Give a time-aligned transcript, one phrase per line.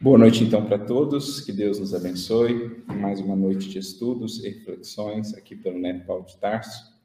[0.00, 1.40] Boa noite, então, para todos.
[1.40, 2.84] Que Deus nos abençoe.
[2.86, 6.96] Mais uma noite de estudos e reflexões aqui pelo Neto Paulo de Tarso.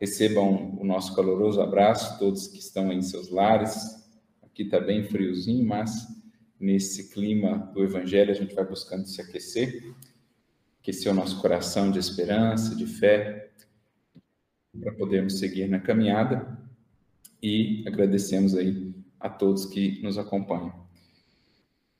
[0.00, 4.04] Recebam o nosso caloroso abraço, todos que estão em seus lares.
[4.42, 6.08] Aqui está bem friozinho, mas
[6.58, 9.94] nesse clima do Evangelho a gente vai buscando se aquecer,
[10.80, 13.52] aquecer o nosso coração de esperança, de fé,
[14.76, 16.58] para podermos seguir na caminhada.
[17.40, 20.81] E agradecemos aí a todos que nos acompanham.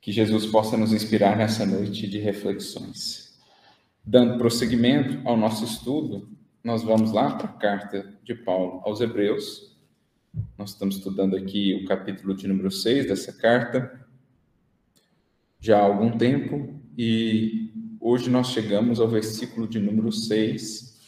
[0.03, 3.41] Que Jesus possa nos inspirar nessa noite de reflexões.
[4.05, 6.29] Dando prosseguimento ao nosso estudo,
[6.63, 9.75] nós vamos lá para a carta de Paulo aos Hebreus.
[10.59, 14.03] Nós estamos estudando aqui o capítulo de número 6 dessa carta
[15.63, 21.01] já há algum tempo e hoje nós chegamos ao versículo de número 6,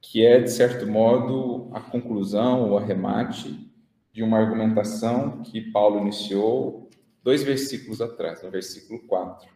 [0.00, 3.68] que é, de certo modo, a conclusão, o arremate
[4.12, 6.87] de uma argumentação que Paulo iniciou
[7.28, 9.50] dois versículos atrás, no versículo 4.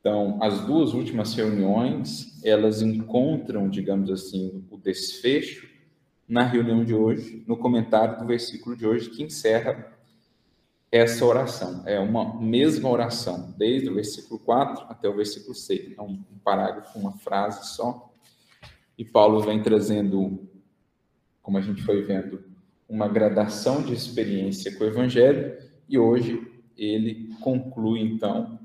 [0.00, 5.70] Então, as duas últimas reuniões, elas encontram, digamos assim, o desfecho
[6.26, 9.96] na reunião de hoje, no comentário do versículo de hoje, que encerra
[10.90, 11.84] essa oração.
[11.86, 15.96] É uma mesma oração, desde o versículo 4 até o versículo 6.
[15.96, 18.12] É um parágrafo, uma frase só.
[18.98, 20.40] E Paulo vem trazendo,
[21.40, 22.42] como a gente foi vendo,
[22.88, 25.56] uma gradação de experiência com o Evangelho,
[25.88, 28.58] e hoje ele conclui, então,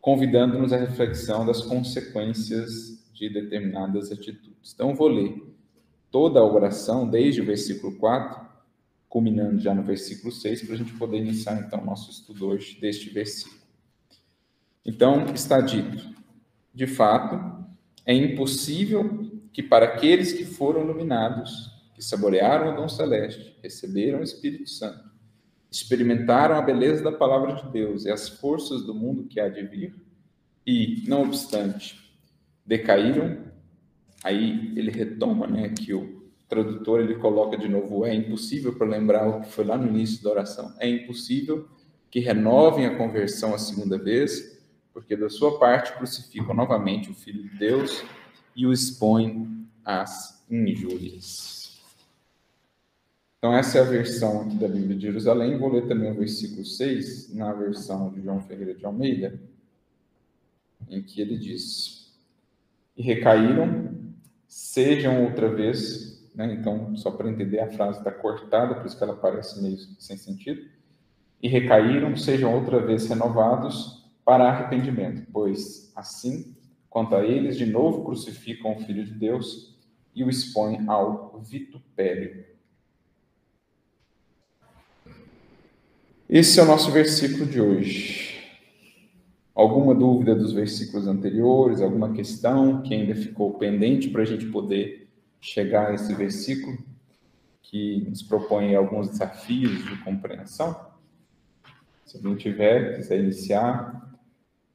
[0.00, 4.72] convidando-nos à reflexão das consequências de determinadas atitudes.
[4.74, 5.42] Então, vou ler
[6.10, 8.44] toda a oração, desde o versículo 4,
[9.08, 13.10] culminando já no versículo 6, para a gente poder iniciar, então, nosso estudo hoje deste
[13.10, 13.62] versículo.
[14.84, 16.14] Então, está dito:
[16.74, 17.64] de fato,
[18.04, 24.24] é impossível que para aqueles que foram iluminados, que saborearam o dom celeste, receberam o
[24.24, 25.13] Espírito Santo,
[25.74, 29.62] experimentaram a beleza da palavra de Deus e as forças do mundo que há de
[29.62, 29.94] vir,
[30.64, 31.98] e, não obstante,
[32.64, 33.38] decaíram.
[34.22, 39.28] Aí ele retoma, né, que o tradutor ele coloca de novo: é impossível para lembrar
[39.28, 40.72] o que foi lá no início da oração.
[40.78, 41.68] É impossível
[42.10, 47.42] que renovem a conversão a segunda vez, porque da sua parte crucificam novamente o Filho
[47.42, 48.04] de Deus
[48.54, 51.53] e o expõem às injúrias.
[53.44, 55.58] Então, essa é a versão aqui da Bíblia de Jerusalém.
[55.58, 59.38] Vou ler também o versículo 6, na versão de João Ferreira de Almeida,
[60.88, 62.10] em que ele diz:
[62.96, 63.98] E recaíram,
[64.48, 66.26] sejam outra vez.
[66.34, 66.54] Né?
[66.54, 70.16] Então, só para entender, a frase está cortada, por isso que ela parece meio sem
[70.16, 70.66] sentido.
[71.42, 76.56] E recaíram, sejam outra vez renovados para arrependimento, pois assim,
[76.88, 79.78] quanto a eles, de novo crucificam o Filho de Deus
[80.14, 82.53] e o expõem ao vitupério.
[86.36, 88.42] Esse é o nosso versículo de hoje.
[89.54, 95.08] Alguma dúvida dos versículos anteriores, alguma questão que ainda ficou pendente para a gente poder
[95.40, 96.76] chegar a esse versículo
[97.62, 100.76] que nos propõe alguns desafios de compreensão?
[102.04, 104.12] Se alguém tiver, quiser iniciar,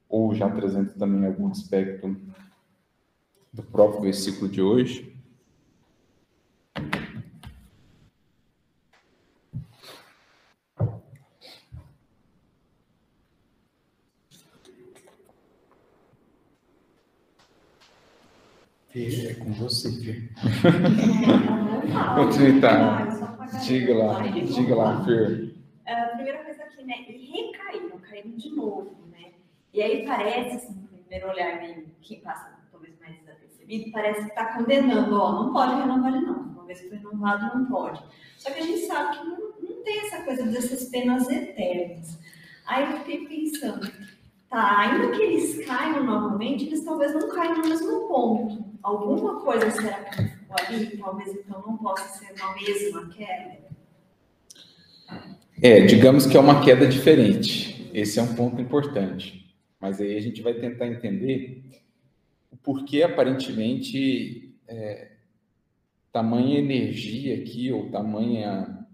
[0.08, 2.16] ou já trazendo também algum aspecto
[3.52, 5.09] do próprio versículo de hoje.
[18.96, 20.30] É com você, Fer.
[22.16, 23.06] Continue, tá.
[23.64, 25.54] Diga lá, diga lá, Fer.
[25.86, 27.06] A primeira coisa aqui, né?
[27.08, 29.34] E recaíram, caíram de novo, né?
[29.72, 34.30] E aí parece, assim, no primeiro olhar meio que passa talvez mais desapercebido, parece que
[34.30, 36.40] está condenando, ó, não pode renovar ele não.
[36.40, 38.02] Uma vez que foi renovado, não pode.
[38.38, 39.38] Só que a gente sabe que não,
[39.70, 42.18] não tem essa coisa dessas penas eternas.
[42.66, 43.88] Aí eu fiquei pensando,
[44.50, 49.70] tá, ainda que eles caiam novamente, eles talvez não caiam no mesmo ponto alguma coisa
[49.72, 50.98] será que ficou ali?
[50.98, 53.58] Talvez então não possa ser uma mesma queda?
[55.62, 57.90] É, digamos que é uma queda diferente.
[57.94, 59.54] Esse é um ponto importante.
[59.80, 61.64] Mas aí a gente vai tentar entender
[62.52, 65.12] o porquê aparentemente é,
[66.12, 68.88] tamanha energia aqui ou tamanha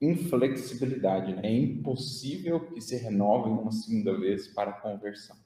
[0.00, 1.34] inflexibilidade.
[1.34, 1.42] Né?
[1.44, 5.36] É impossível que se renove uma segunda vez para a conversão.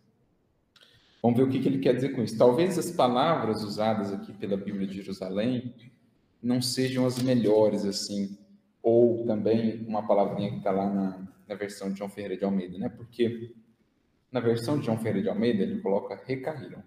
[1.26, 2.38] Vamos ver o que, que ele quer dizer com isso.
[2.38, 5.74] Talvez as palavras usadas aqui pela Bíblia de Jerusalém
[6.40, 8.38] não sejam as melhores, assim,
[8.80, 12.78] ou também uma palavrinha que está lá na, na versão de João Ferreira de Almeida,
[12.78, 12.88] né?
[12.88, 13.52] Porque
[14.30, 16.80] na versão de João Ferreira de Almeida ele coloca recaíram.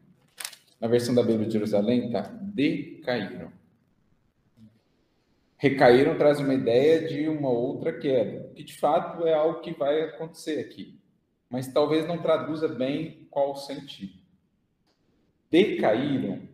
[0.80, 3.52] Na versão da Bíblia de Jerusalém está decaíram.
[5.58, 10.02] Recaíram traz uma ideia de uma outra queda, que de fato é algo que vai
[10.04, 10.98] acontecer aqui.
[11.50, 14.19] mas talvez não traduza bem qual o sentido.
[15.50, 16.48] Decaíram,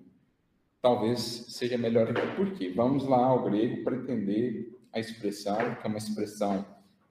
[0.82, 2.36] talvez seja melhor aqui.
[2.36, 2.72] Por quê?
[2.76, 6.66] Vamos lá ao grego para entender a expressão, que é uma expressão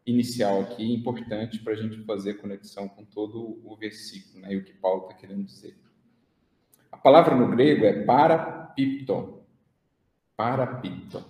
[0.06, 4.64] inicial aqui, importante para a gente fazer conexão com todo o versículo, né, e o
[4.64, 5.76] que Paulo está querendo dizer.
[6.92, 9.42] A palavra no grego é parapipto.
[10.37, 11.25] Parapipto.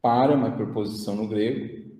[0.00, 1.92] Para é uma preposição no grego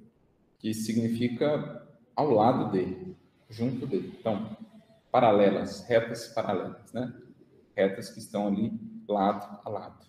[0.58, 3.16] que significa ao lado dele,
[3.50, 4.14] junto dele.
[4.19, 4.56] Então,
[5.10, 7.12] paralelas, retas paralelas, né?
[7.74, 8.72] Retas que estão ali
[9.08, 10.06] lado a lado.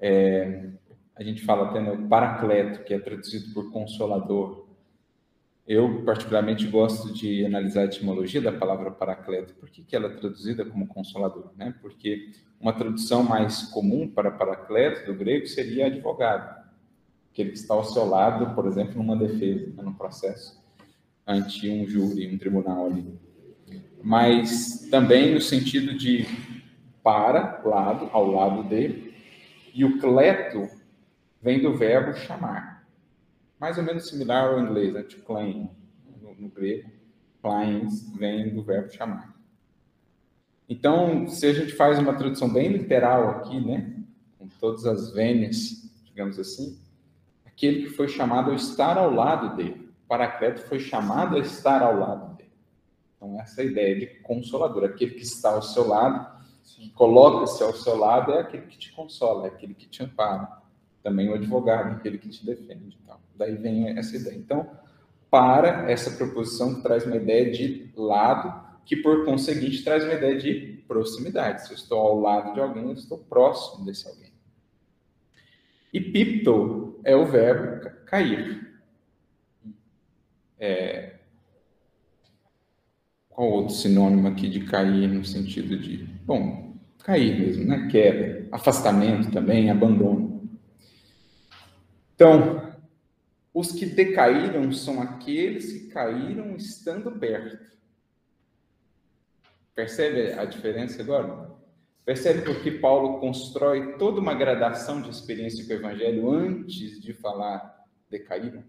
[0.00, 0.70] É,
[1.16, 4.68] a gente fala até no paracleto, que é traduzido por consolador.
[5.66, 9.54] Eu, particularmente, gosto de analisar a etimologia da palavra paracleto.
[9.54, 11.50] Por que, que ela é traduzida como consolador?
[11.56, 11.74] Né?
[11.82, 12.30] Porque
[12.60, 16.66] uma tradução mais comum para paracleto do grego seria advogado,
[17.30, 20.58] aquele que está ao seu lado, por exemplo, numa defesa, né, num processo,
[21.26, 23.06] ante um júri, um tribunal ali.
[24.02, 26.26] Mas também no sentido de
[27.08, 29.14] para, lado, ao lado dele,
[29.72, 30.68] e o cleto
[31.40, 32.78] vem do verbo chamar
[33.58, 35.02] mais ou menos similar ao inglês, né?
[35.02, 35.70] to claim,
[36.20, 36.90] no, no grego.
[37.42, 39.34] Claims vem do verbo chamar.
[40.68, 43.94] Então, se a gente faz uma tradução bem literal aqui, né,
[44.38, 46.78] com todas as vênias, digamos assim,
[47.46, 49.88] aquele que foi chamado a estar ao lado dele.
[50.04, 52.50] O Paracleto foi chamado a estar ao lado dele.
[53.16, 54.84] Então, essa é ideia de consolador.
[54.84, 56.37] Aquele que está ao seu lado,
[56.94, 60.58] coloca-se ao seu lado, é aquele que te consola, é aquele que te ampara
[61.02, 62.98] também o advogado, aquele que te defende.
[63.02, 64.36] Então, daí vem essa ideia.
[64.36, 64.68] Então,
[65.30, 70.38] para essa proposição que traz uma ideia de lado, que por conseguinte traz uma ideia
[70.38, 71.66] de proximidade.
[71.66, 74.32] Se eu estou ao lado de alguém, eu estou próximo desse alguém.
[75.92, 78.80] E pipto é o verbo cair.
[80.58, 81.17] É...
[83.38, 87.86] Qual outro sinônimo aqui de cair no sentido de, bom, cair mesmo, né?
[87.88, 90.50] Queda, afastamento também, abandono.
[92.16, 92.76] Então,
[93.54, 97.64] os que decaíram são aqueles que caíram estando perto.
[99.72, 101.48] Percebe a diferença agora?
[102.04, 107.86] Percebe porque Paulo constrói toda uma gradação de experiência com o Evangelho antes de falar
[108.10, 108.64] decaíram?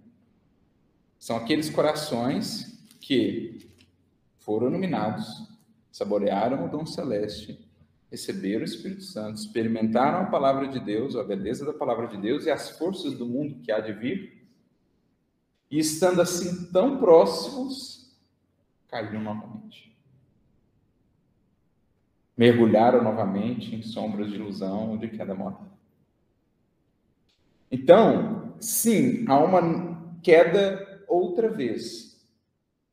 [1.18, 3.68] São aqueles corações que
[4.50, 5.48] foram iluminados,
[5.92, 7.70] saborearam o dom celeste
[8.10, 12.48] receberam o Espírito Santo, experimentaram a palavra de Deus, a beleza da palavra de Deus
[12.48, 14.48] e as forças do mundo que há de vir,
[15.70, 18.12] e estando assim tão próximos,
[18.88, 19.96] caíram novamente.
[22.36, 25.64] Mergulharam novamente em sombras de ilusão de queda morta.
[27.72, 32.09] Então, sim, há uma queda outra vez,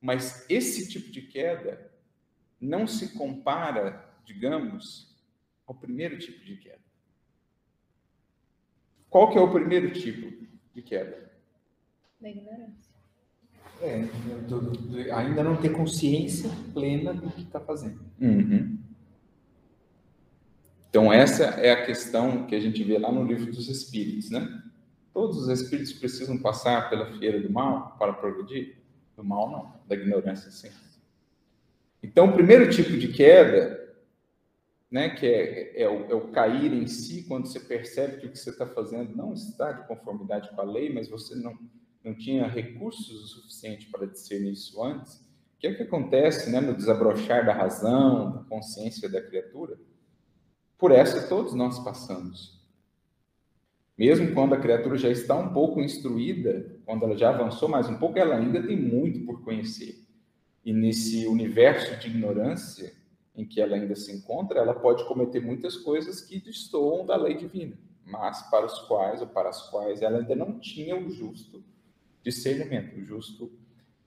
[0.06, 1.92] mas esse tipo de queda
[2.60, 5.08] não se compara digamos,
[5.66, 6.84] ao primeiro tipo de queda.
[9.08, 11.30] Qual que é o primeiro tipo de queda?
[12.20, 12.96] Da ignorância.
[13.80, 14.02] É,
[14.48, 18.00] do, do, ainda não ter consciência plena do que está fazendo.
[18.20, 18.78] Uhum.
[20.88, 24.62] Então, essa é a questão que a gente vê lá no livro dos Espíritos, né?
[25.12, 28.76] Todos os espíritos precisam passar pela feira do mal para progredir?
[29.16, 30.70] Do mal, não, da ignorância, sim.
[32.02, 33.86] Então, o primeiro tipo de queda
[34.90, 38.30] né, que é, é, o, é, o, cair em si, quando você percebe que o
[38.30, 41.58] que você está fazendo não está de conformidade com a lei, mas você não,
[42.04, 45.20] não tinha recursos o suficiente para discernir isso antes,
[45.58, 49.78] que é o que acontece né, no desabrochar da razão, da consciência da criatura.
[50.78, 52.55] Por essa todos nós passamos.
[53.98, 57.96] Mesmo quando a criatura já está um pouco instruída, quando ela já avançou mais um
[57.96, 60.04] pouco, ela ainda tem muito por conhecer.
[60.64, 62.92] E nesse universo de ignorância,
[63.34, 67.36] em que ela ainda se encontra, ela pode cometer muitas coisas que destoam da lei
[67.36, 71.62] divina, mas para os quais ou para as quais ela ainda não tinha o justo
[72.26, 73.52] discernimento, o justo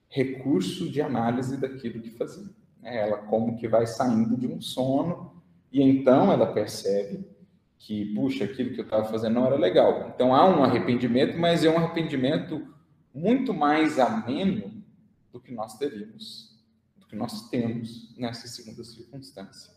[0.06, 2.50] recurso de análise daquilo que fazia.
[2.82, 5.42] Ela como que vai saindo de um sono
[5.72, 7.24] e então ela percebe
[7.80, 10.12] que, puxa, aquilo que eu estava fazendo não era legal.
[10.14, 12.64] Então há um arrependimento, mas é um arrependimento
[13.12, 14.84] muito mais ameno
[15.32, 16.50] do que nós teríamos
[17.10, 19.72] que nós temos nessa segunda circunstância.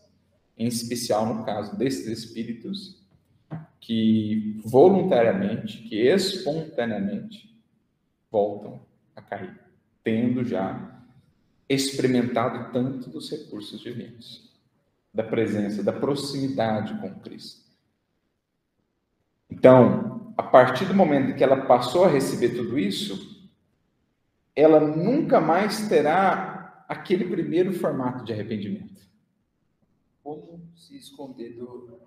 [0.56, 3.04] Em especial no caso desses espíritos
[3.80, 7.60] que voluntariamente, que espontaneamente
[8.30, 9.58] voltam a cair,
[10.04, 11.04] tendo já
[11.68, 14.54] experimentado tanto dos recursos divinos,
[15.12, 17.63] da presença, da proximidade com Cristo.
[19.54, 23.48] Então, a partir do momento que ela passou a receber tudo isso,
[24.54, 29.00] ela nunca mais terá aquele primeiro formato de arrependimento.
[30.22, 32.00] Como se esconder do.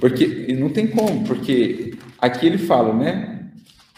[0.00, 3.52] Porque não tem como, porque aqui ele fala, né?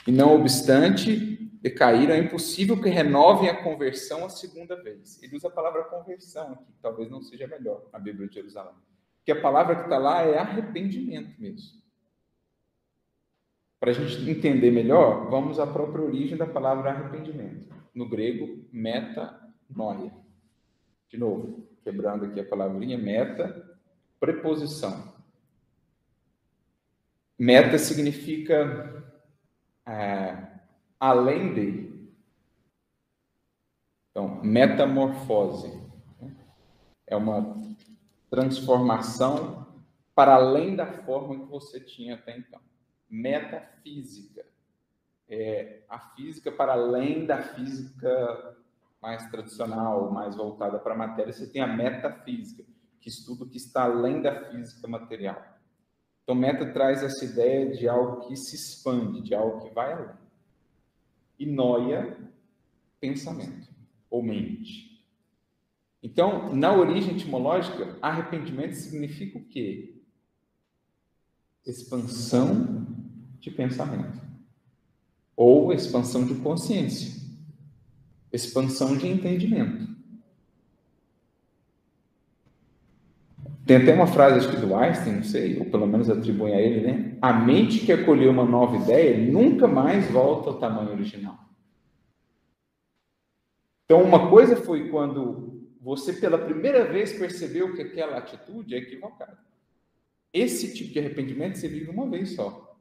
[0.07, 5.19] E não obstante decaíram, é impossível que renovem a conversão a segunda vez.
[5.23, 8.75] Ele usa a palavra conversão aqui, que talvez não seja melhor na Bíblia de Jerusalém.
[9.17, 11.84] Porque a palavra que está lá é arrependimento mesmo.
[13.85, 17.69] Para a gente entender melhor, vamos à própria origem da palavra arrependimento.
[17.95, 20.11] No grego, metanoia.
[21.07, 23.79] De novo, quebrando aqui a palavrinha, meta,
[24.19, 25.13] preposição.
[27.39, 29.05] Meta significa
[29.85, 30.35] é,
[30.99, 32.09] além de.
[34.11, 35.69] Então, metamorfose.
[36.23, 36.35] Né?
[37.07, 37.55] É uma
[38.31, 39.67] transformação
[40.15, 42.59] para além da forma que você tinha até então
[43.15, 44.45] metafísica.
[45.29, 48.57] É a física para além da física
[49.01, 52.65] mais tradicional, mais voltada para a matéria, você tem a metafísica,
[53.01, 55.43] que estuda o que está além da física material.
[56.23, 60.17] Então, meta traz essa ideia de algo que se expande, de algo que vai além.
[61.39, 62.17] E noia,
[62.99, 63.69] pensamento
[64.11, 65.05] ou mente.
[66.03, 70.03] Então, na origem etimológica, arrependimento significa o quê?
[71.67, 72.84] Expansão
[73.45, 74.23] de pensamento,
[75.37, 77.23] ou expansão de consciência,
[78.33, 79.93] expansão de entendimento.
[83.67, 86.61] Tem até uma frase acho que do Einstein, não sei, ou pelo menos atribuem a
[86.61, 87.19] ele, né?
[87.21, 91.39] A mente que acolheu uma nova ideia nunca mais volta ao tamanho original.
[93.85, 99.39] Então, uma coisa foi quando você pela primeira vez percebeu que aquela atitude é equivocada.
[100.33, 102.74] Esse tipo de arrependimento você vive uma vez só.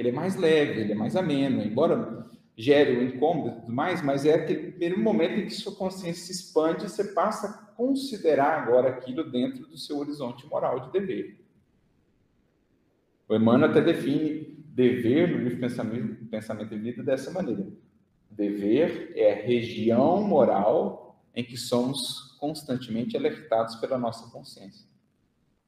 [0.00, 2.26] Ele é mais leve, ele é mais ameno, embora
[2.56, 6.24] gere o incômodo e tudo mais, mas é aquele primeiro momento em que sua consciência
[6.24, 10.92] se expande e você passa a considerar agora aquilo dentro do seu horizonte moral de
[10.92, 11.44] dever.
[13.28, 17.66] O Emmanuel até define dever no livro Pensamento, Pensamento e Vida dessa maneira.
[18.30, 24.88] Dever é a região moral em que somos constantemente alertados pela nossa consciência.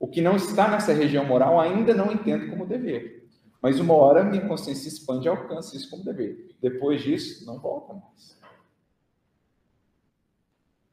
[0.00, 3.21] O que não está nessa região moral ainda não entendo como dever.
[3.62, 6.56] Mas uma hora minha consciência expande e alcança isso como dever.
[6.60, 8.36] Depois disso, não volta mais.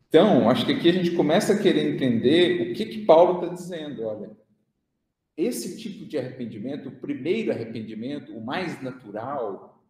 [0.07, 3.55] Então, acho que aqui a gente começa a querer entender o que, que Paulo está
[3.55, 4.03] dizendo.
[4.03, 4.29] Olha,
[5.35, 9.83] esse tipo de arrependimento, o primeiro arrependimento, o mais natural,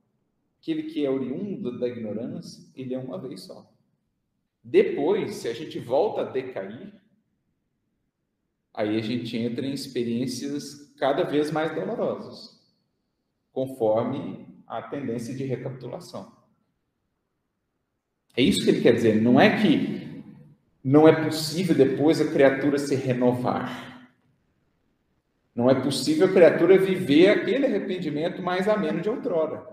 [0.62, 3.70] aquele que é oriundo da ignorância, ele é uma vez só.
[4.64, 6.94] Depois, se a gente volta a decair,
[8.74, 12.59] aí a gente entra em experiências cada vez mais dolorosas
[13.60, 16.32] conforme a tendência de recapitulação.
[18.38, 19.22] É isso que ele quer dizer.
[19.22, 20.24] Não é que
[20.82, 24.10] não é possível depois a criatura se renovar.
[25.54, 29.68] Não é possível a criatura viver aquele arrependimento mais ameno de outrora.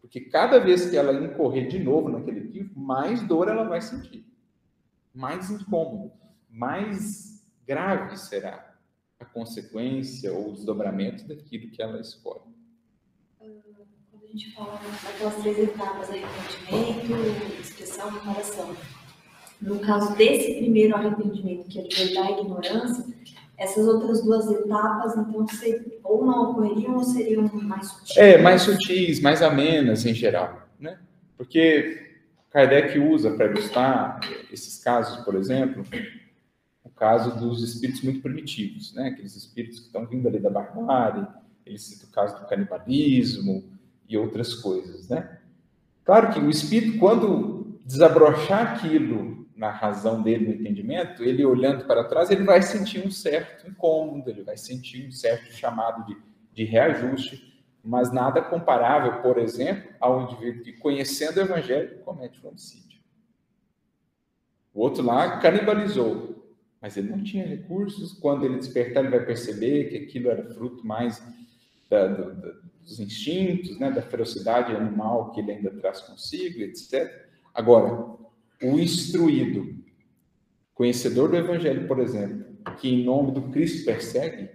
[0.00, 4.24] Porque cada vez que ela incorrer de novo naquele tipo, mais dor ela vai sentir.
[5.14, 6.10] Mais incômodo,
[6.48, 8.74] mais grave será
[9.20, 12.52] a consequência ou o desdobramento daquilo que ela escolhe
[13.42, 16.22] a gente fala daquelas três etapas aí,
[16.70, 18.76] entendimento, expressão e reparação.
[19.60, 23.04] No caso desse primeiro arrependimento, que é de da ignorância,
[23.58, 25.46] essas outras duas etapas, então,
[26.04, 28.16] ou não ocorreriam ou seriam mais sutis?
[28.16, 30.98] É, mais sutis, mais amenas em geral, né?
[31.36, 32.16] Porque
[32.50, 34.20] Kardec usa para ilustrar
[34.52, 35.84] esses casos, por exemplo,
[36.84, 39.08] o caso dos espíritos muito primitivos, né?
[39.08, 41.26] Aqueles espíritos que estão vindo ali da barbárie,
[41.64, 43.72] ele cita o caso do canibalismo,
[44.12, 45.38] e outras coisas, né?
[46.04, 52.04] Claro que o espírito, quando desabrochar aquilo na razão dele, no entendimento, ele olhando para
[52.04, 56.16] trás, ele vai sentir um certo incômodo, ele vai sentir um certo chamado de,
[56.52, 62.48] de reajuste, mas nada comparável, por exemplo, ao indivíduo que, conhecendo o evangelho, comete um
[62.48, 63.00] homicídio.
[64.74, 68.12] O outro lá canibalizou, mas ele não tinha recursos.
[68.12, 71.22] Quando ele despertar, ele vai perceber que aquilo era fruto mais
[71.92, 77.28] da, dos instintos, né, da ferocidade animal que ele ainda traz consigo, etc.
[77.52, 78.16] Agora,
[78.62, 79.84] o instruído,
[80.74, 84.48] conhecedor do Evangelho, por exemplo, que em nome do Cristo persegue,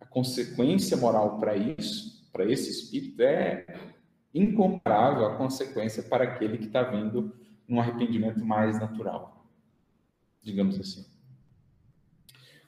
[0.00, 3.64] a consequência moral para isso, para esse espírito, é
[4.34, 7.34] incomparável à consequência para aquele que está vindo
[7.68, 9.46] num arrependimento mais natural,
[10.42, 11.06] digamos assim.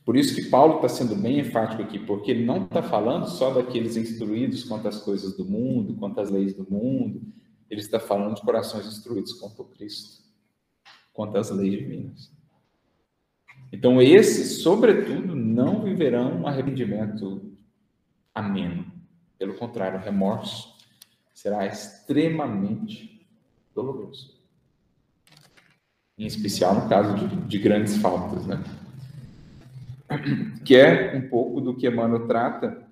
[0.04, 3.52] Por isso que Paulo está sendo bem enfático aqui, porque ele não está falando só
[3.52, 7.22] daqueles instruídos quanto às coisas do mundo, quanto às leis do mundo,
[7.68, 10.24] ele está falando de corações instruídos quanto ao Cristo,
[11.12, 12.32] quanto às leis divinas.
[13.72, 17.54] Então, esses, sobretudo, não viverão um arrependimento
[18.34, 18.90] ameno.
[19.38, 20.74] Pelo contrário, o remorso
[21.32, 23.26] será extremamente
[23.74, 24.38] doloroso.
[26.18, 28.62] Em especial no caso de, de grandes faltas, né?
[30.64, 32.86] Que é um pouco do que Emmanuel trata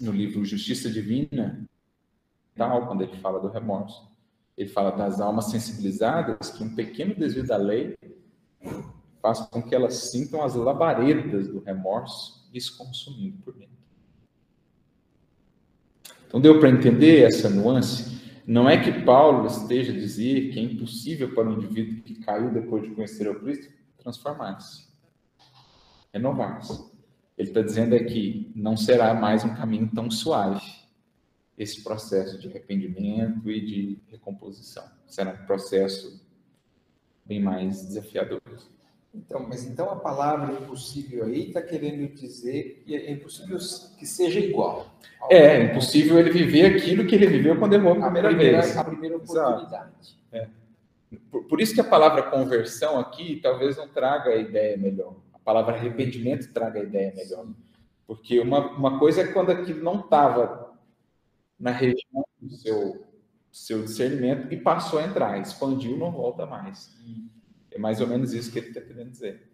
[0.00, 1.64] no livro Justiça Divina,
[2.54, 4.10] tal, quando ele fala do remorso.
[4.56, 7.96] Ele fala das almas sensibilizadas que um pequeno desvio da lei
[9.20, 13.76] faz com que elas sintam as labaredas do remorso lhes consumindo por dentro.
[16.26, 18.16] Então deu para entender essa nuance?
[18.46, 22.50] Não é que Paulo esteja a dizer que é impossível para um indivíduo que caiu
[22.52, 24.85] depois de conhecer o Cristo transformar-se,
[26.12, 26.94] renovar-se.
[27.36, 30.64] Ele está dizendo é que não será mais um caminho tão suave
[31.56, 34.84] esse processo de arrependimento e de recomposição.
[35.06, 36.24] Será um processo
[37.24, 38.40] bem mais desafiador.
[39.14, 43.56] Então, mas então a palavra impossível aí está querendo dizer que é impossível
[43.98, 44.94] que seja igual.
[45.30, 48.76] É, é impossível ele viver aquilo que ele viveu quando errou a primeira, primeira vez.
[48.76, 50.18] A primeira oportunidade.
[50.32, 50.48] É.
[51.30, 55.16] Por, por, isso que a palavra conversão aqui talvez não traga a ideia melhor.
[55.46, 57.46] Palavra arrependimento traga a ideia melhor.
[58.04, 60.76] Porque uma, uma coisa é quando aquilo não estava
[61.56, 63.06] na região do seu,
[63.52, 66.92] seu discernimento e passou a entrar, expandiu, não volta mais.
[67.70, 69.48] É mais ou menos isso que ele está querendo dizer.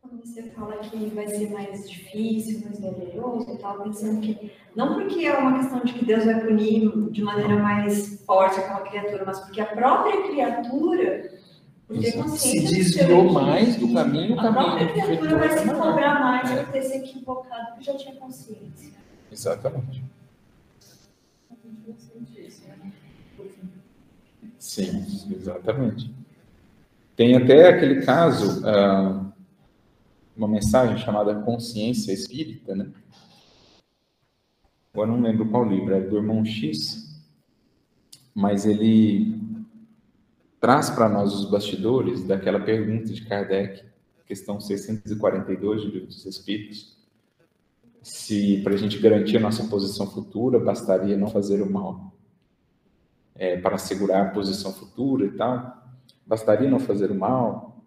[0.00, 4.94] Quando você fala que vai ser mais difícil, mais doloroso, eu estava pensando que, não
[4.94, 9.24] porque é uma questão de que Deus vai punir de maneira mais forte aquela criatura,
[9.24, 11.39] mas porque a própria criatura,
[12.36, 14.60] se desviou mais do caminho, o caminho.
[14.60, 18.92] A própria criatura vai se cobrar mais por ter se equivocado, porque já tinha consciência.
[19.30, 20.04] Exatamente.
[24.58, 26.14] Sim, exatamente.
[27.16, 29.32] Tem até aquele caso, uh,
[30.36, 32.90] uma mensagem chamada Consciência Espírita, né?
[34.92, 37.22] Agora não lembro qual livro, é do irmão X,
[38.34, 39.49] mas ele
[40.60, 43.84] traz para nós os bastidores daquela pergunta de Kardec,
[44.26, 46.96] questão 642 do Livro dos Espíritos,
[48.02, 52.14] se para a gente garantir a nossa posição futura bastaria não fazer o mal
[53.34, 55.80] é, para assegurar a posição futura e tal
[56.30, 57.84] bastaria não fazer o mal?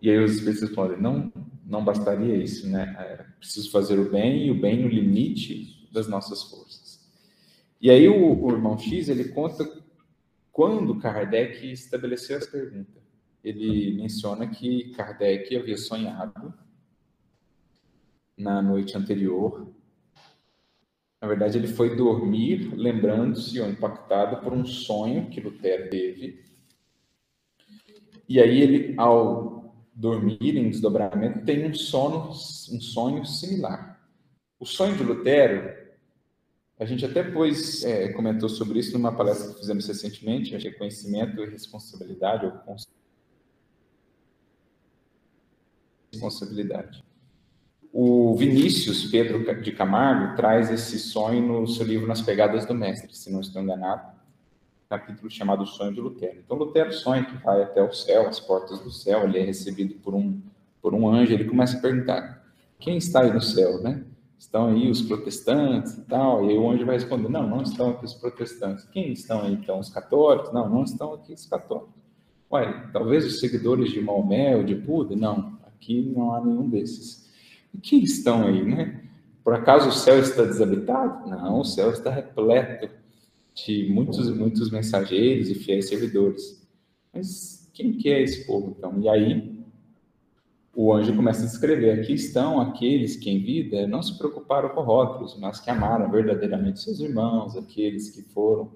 [0.00, 1.32] E aí os espíritos respondem, não,
[1.66, 2.94] não bastaria isso, né?
[2.96, 7.04] É preciso fazer o bem e o bem no limite das nossas forças.
[7.80, 9.64] E aí o, o irmão X, ele conta
[10.56, 12.98] quando Kardec estabeleceu essa pergunta.
[13.44, 16.54] Ele menciona que Kardec havia sonhado
[18.34, 19.70] na noite anterior.
[21.20, 26.42] Na verdade, ele foi dormir lembrando-se ou impactado por um sonho que Lutero teve
[28.26, 34.00] e aí ele, ao dormir em desdobramento, tem um sono, um sonho similar.
[34.58, 35.85] O sonho de Lutero,
[36.78, 41.42] a gente até depois é, comentou sobre isso numa palestra que fizemos recentemente, é reconhecimento
[41.42, 42.52] e responsabilidade, ou
[46.12, 47.04] responsabilidade.
[47.92, 53.16] O Vinícius Pedro de Camargo traz esse sonho no seu livro Nas Pegadas do Mestre,
[53.16, 54.16] se não estou enganado
[54.88, 56.38] capítulo chamado Sonho de Lutero.
[56.44, 59.94] Então, Lutero sonha que vai até o céu, as portas do céu, ele é recebido
[59.96, 60.40] por um,
[60.80, 62.44] por um anjo, ele começa a perguntar,
[62.78, 64.04] quem está aí no céu, né?
[64.38, 68.04] Estão aí os protestantes e tal, e o anjo vai responder, não, não estão aqui
[68.04, 68.84] os protestantes.
[68.84, 69.78] Quem estão aí, então?
[69.78, 70.52] Os católicos?
[70.52, 71.94] Não, não estão aqui os católicos.
[72.52, 75.16] Ué, talvez os seguidores de Maomé ou de Buda?
[75.16, 77.26] Não, aqui não há nenhum desses.
[77.74, 79.02] E quem estão aí, né?
[79.42, 81.28] Por acaso o céu está desabitado?
[81.28, 82.88] Não, o céu está repleto
[83.54, 86.66] de muitos muitos mensageiros e fiéis servidores.
[87.12, 89.00] Mas quem que é esse povo então?
[89.00, 89.55] E aí
[90.76, 94.82] o anjo começa a descrever: aqui estão aqueles que em vida não se preocuparam com
[94.82, 98.70] rótulos, mas que amaram verdadeiramente seus irmãos, aqueles que foram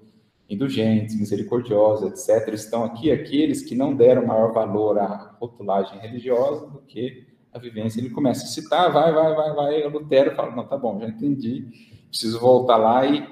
[0.49, 2.55] indulgentes, misericordiosos, etc.
[2.55, 8.01] Estão aqui aqueles que não deram maior valor à rotulagem religiosa do que a vivência.
[8.01, 9.89] Ele começa a citar, vai, vai, vai, vai.
[9.89, 11.67] Lutero fala: não, tá bom, já entendi.
[12.09, 13.29] Preciso voltar lá e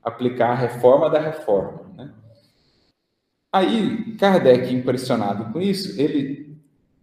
[0.00, 1.82] aplicar a reforma da reforma.
[1.96, 2.14] Né?
[3.52, 6.53] Aí, Kardec, impressionado com isso, ele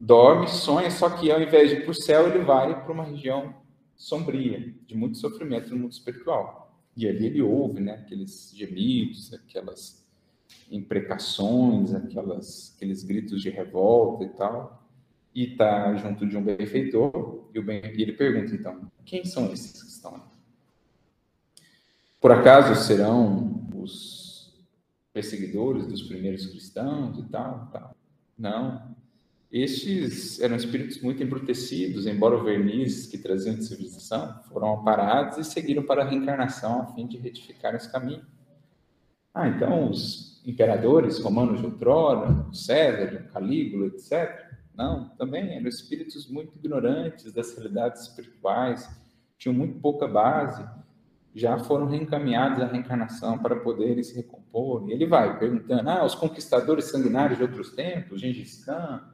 [0.01, 3.03] dorme, sonha, só que ao invés de ir para o céu, ele vai para uma
[3.03, 3.53] região
[3.95, 6.75] sombria, de muito sofrimento no mundo espiritual.
[6.97, 10.03] E ali ele ouve né, aqueles gemidos, aquelas
[10.71, 14.83] imprecações, aquelas, aqueles gritos de revolta e tal.
[15.33, 17.81] E está junto de um benfeitor, e, ben...
[17.95, 20.23] e ele pergunta, então, quem são esses que estão ali?
[22.19, 24.53] Por acaso serão os
[25.13, 27.95] perseguidores dos primeiros cristãos e tal, tal.
[28.37, 28.95] Não.
[29.51, 35.43] Estes eram espíritos muito embrutecidos, embora o verniz que traziam de civilização foram aparados e
[35.43, 38.25] seguiram para a reencarnação a fim de retificar esse caminho.
[39.33, 44.51] Ah, então os imperadores romanos de outrora, César, Calígula, etc.
[44.73, 48.89] Não, também eram espíritos muito ignorantes das realidades espirituais,
[49.37, 50.65] tinham muito pouca base,
[51.35, 54.89] já foram reencaminhados à reencarnação para poderem se recompor.
[54.89, 59.11] E ele vai perguntando: ah, os conquistadores sanguinários de outros tempos, Gengis Khan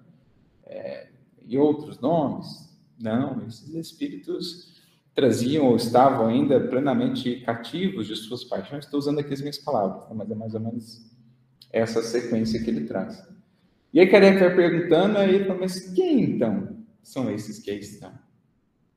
[0.68, 1.10] é,
[1.46, 2.68] e outros nomes?
[3.00, 4.78] Não, esses espíritos
[5.14, 8.86] traziam ou estavam ainda plenamente cativos de suas paixões.
[8.86, 10.14] Estou usando aqui as minhas palavras, tá?
[10.14, 11.12] mas é mais ou menos
[11.72, 13.28] essa sequência que ele traz.
[13.94, 17.80] E aí Kardec vai perguntando, aí ele fala, mas quem então são esses que aí
[17.80, 18.14] estão?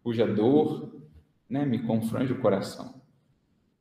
[0.02, 1.00] Cuja dor
[1.48, 3.00] né, me confrange o coração.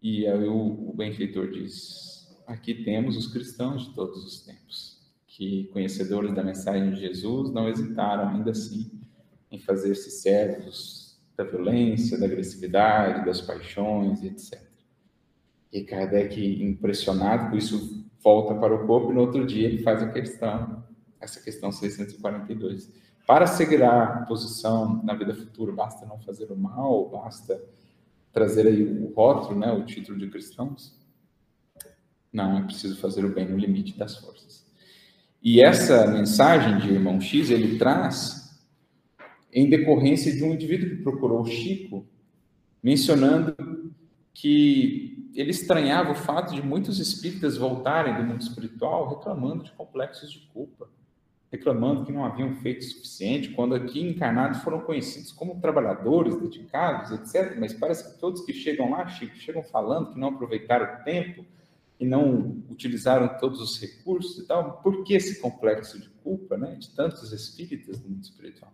[0.01, 4.98] E aí o, o benfeitor diz, aqui temos os cristãos de todos os tempos,
[5.39, 8.91] que conhecedores da mensagem de Jesus não hesitaram ainda assim
[9.49, 14.61] em fazer-se servos da violência, da agressividade, das paixões, etc.
[15.71, 20.03] E Kardec, impressionado com isso, volta para o corpo e no outro dia ele faz
[20.03, 20.83] a questão,
[21.21, 22.91] essa questão 642.
[23.25, 27.63] Para segurar posição na vida futura, basta não fazer o mal, basta
[28.33, 30.99] trazer aí o rótulo, né, o título de cristãos?
[32.29, 34.68] Não, é preciso fazer o bem no limite das forças.
[35.41, 38.59] E essa mensagem de irmão X, ele traz
[39.51, 42.05] em decorrência de um indivíduo que procurou o Chico,
[42.83, 43.55] mencionando
[44.33, 50.31] que ele estranhava o fato de muitos espíritas voltarem do mundo espiritual reclamando de complexos
[50.31, 50.89] de culpa,
[51.51, 57.11] reclamando que não haviam feito o suficiente, quando aqui encarnados foram conhecidos como trabalhadores dedicados,
[57.11, 57.57] etc.
[57.59, 61.45] Mas parece que todos que chegam lá, Chico, chegam falando que não aproveitaram o tempo
[61.99, 64.81] e não utilizaram todos os recursos e tal.
[64.81, 68.71] Por que esse complexo de culpa, né, de tantos espíritas do mundo espiritual?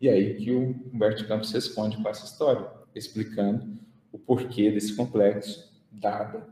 [0.00, 3.78] E aí que o Humberto Campos responde com essa história, explicando
[4.12, 6.46] o porquê desse complexo, dada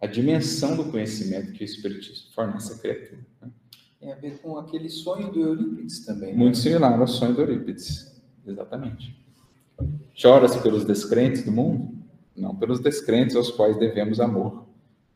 [0.00, 3.24] a dimensão do conhecimento que o Espiritismo fornece à criatura.
[3.40, 3.50] Né?
[4.00, 6.32] Tem a ver com aquele sonho do Eurípides também.
[6.32, 6.38] Né?
[6.38, 9.16] Muito similar ao sonho do Eurípides, exatamente.
[10.12, 11.96] Choras pelos descrentes do mundo?
[12.36, 14.66] Não pelos descrentes aos quais devemos amor.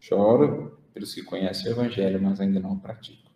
[0.07, 3.33] Choro pelos que conhecem o Evangelho, mas ainda não o praticam.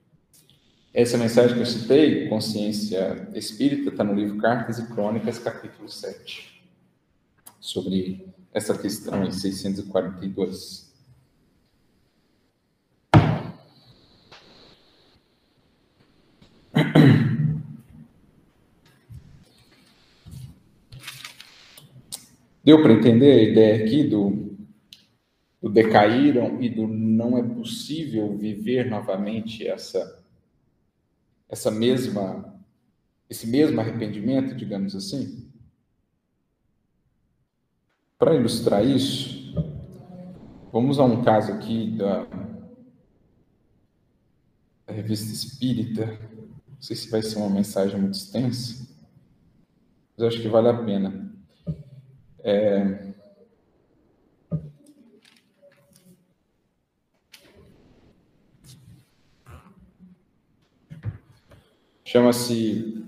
[0.95, 6.63] Essa mensagem que eu citei, Consciência Espírita, está no livro Cartas e Crônicas, capítulo 7,
[7.59, 10.89] sobre essa questão em 642.
[22.63, 24.50] Deu para entender a ideia aqui do,
[25.61, 30.19] do decaíram e do não é possível viver novamente essa
[31.49, 32.51] essa mesma
[33.29, 35.49] esse mesmo arrependimento, digamos assim?
[38.19, 39.55] Para ilustrar isso,
[40.73, 42.27] vamos a um caso aqui da,
[44.85, 46.07] da revista Espírita.
[46.07, 48.89] Não sei se vai ser uma mensagem muito extensa,
[50.17, 51.33] mas acho que vale a pena.
[52.41, 53.10] É,
[62.11, 63.07] Chama-se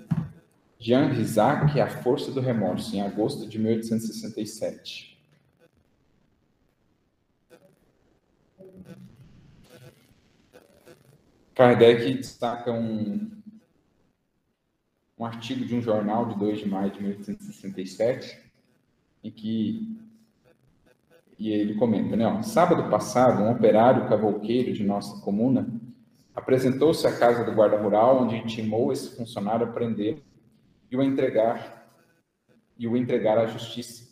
[0.79, 5.21] Jean Rizac, A Força do Remorso, em agosto de 1867.
[11.53, 13.29] Kardec destaca um,
[15.19, 18.41] um artigo de um jornal de 2 de maio de 1867,
[19.25, 19.99] em que
[21.37, 22.25] e ele comenta, né?
[22.25, 25.82] Ó, Sábado passado, um operário cavouqueiro de nossa comuna
[26.35, 30.23] Apresentou-se à casa do guarda rural, onde intimou esse funcionário a prender
[30.91, 31.83] e o entregar
[32.79, 34.11] e o entregar à justiça,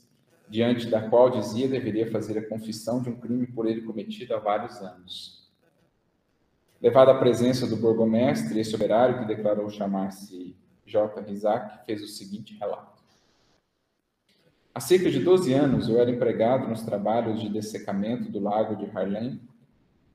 [0.49, 4.39] diante da qual dizia deveria fazer a confissão de um crime por ele cometido há
[4.39, 5.51] vários anos.
[6.81, 10.57] Levado à presença do burgomestre, esse operário, que declarou chamar-se
[10.87, 11.21] J.
[11.21, 13.03] Rizak, fez o seguinte relato.
[14.75, 18.87] Há cerca de 12 anos eu era empregado nos trabalhos de dessecamento do lago de
[18.97, 19.41] Harlem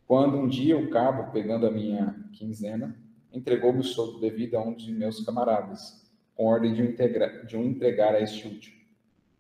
[0.08, 2.96] quando um dia o cabo, pegando a minha quinzena,
[3.34, 8.22] entregou-me o soldo devido a um de meus camaradas, com ordem de, um entregar a
[8.22, 8.76] este último.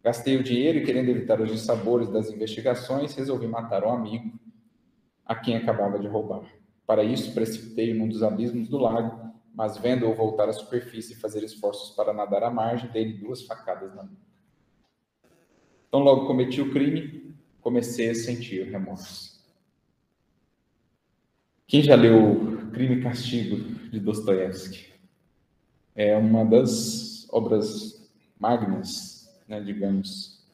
[0.04, 4.32] Gastei o dinheiro e, querendo evitar os dissabores das investigações, resolvi matar um amigo
[5.26, 6.46] a quem acabava de roubar.
[6.86, 11.44] Para isso, precipitei-o num dos abismos do lago, mas vendo-o voltar à superfície e fazer
[11.44, 14.26] esforços para nadar à margem, dei-lhe duas facadas na nuca.
[15.88, 19.35] Então, logo cometi o crime, comecei a sentir remorso.
[21.68, 23.58] Quem já leu Crime e Castigo
[23.90, 24.94] de Dostoiévski?
[25.96, 28.08] É uma das obras
[28.40, 30.46] magnas, né, digamos,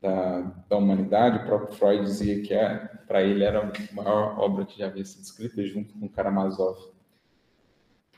[0.00, 1.38] da, da humanidade.
[1.38, 5.04] O próprio Freud dizia que é, para ele era a maior obra que já havia
[5.04, 6.78] sido escrita, junto com Karamazov.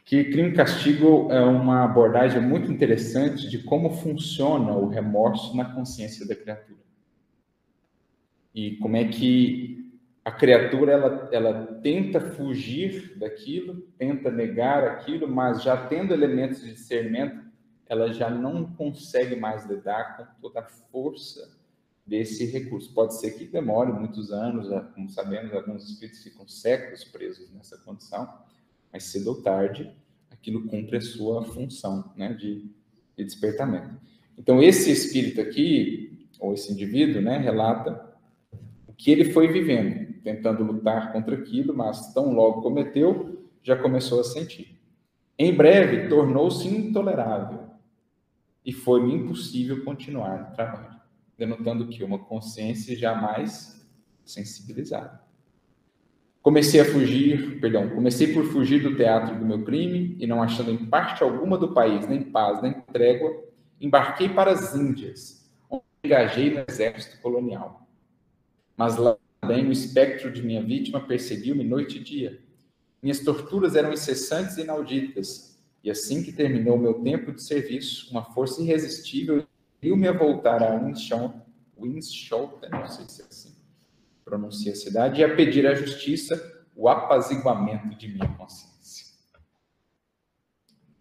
[0.05, 5.65] Que Crime e Castigo é uma abordagem muito interessante de como funciona o remorso na
[5.65, 6.79] consciência da criatura.
[8.55, 9.80] E como é que
[10.25, 16.73] a criatura ela, ela tenta fugir daquilo, tenta negar aquilo, mas já tendo elementos de
[16.73, 17.43] discernimento,
[17.89, 21.59] ela já não consegue mais lidar com toda a força
[22.07, 22.93] desse recurso.
[22.93, 28.29] Pode ser que demore muitos anos, como sabemos, alguns espíritos ficam séculos presos nessa condição,
[28.93, 29.91] mas cedo ou tarde
[30.31, 32.71] aquilo cumpre a sua função né, de,
[33.17, 33.99] de despertamento.
[34.39, 38.15] Então, esse espírito aqui, ou esse indivíduo, né, relata
[38.87, 44.21] o que ele foi vivendo tentando lutar contra aquilo, mas tão logo cometeu, já começou
[44.21, 44.81] a sentir.
[45.39, 47.71] Em breve, tornou-se intolerável
[48.65, 51.01] e foi-me impossível continuar no trabalho,
[51.37, 53.89] denotando que uma consciência jamais
[54.25, 55.21] sensibilizada.
[56.43, 60.71] Comecei a fugir, perdão, comecei por fugir do teatro do meu crime e não achando
[60.71, 63.45] em parte alguma do país, nem paz, nem trégua,
[63.81, 67.87] embarquei para as Índias, onde engajei no exército colonial.
[68.75, 69.17] Mas lá
[69.51, 72.41] Bem, o espectro de minha vítima perseguiu-me noite e dia.
[73.03, 78.23] Minhas torturas eram incessantes e inauditas, e assim que terminou meu tempo de serviço, uma
[78.23, 79.45] força irresistível
[79.83, 83.57] viu-me a voltar a Winschoten, não sei se é assim
[84.25, 89.07] pronuncia a cidade, e a pedir à justiça o apaziguamento de minha consciência.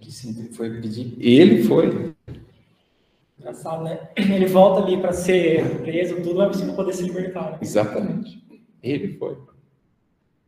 [0.10, 1.16] Sempre foi pedir?
[1.20, 2.16] Ele foi.
[3.40, 4.10] Engraçado, né?
[4.18, 7.52] Ele volta ali para ser preso, tudo, mas para poder se libertar.
[7.54, 7.60] Né?
[7.62, 8.44] Exatamente.
[8.84, 9.38] Ele foi.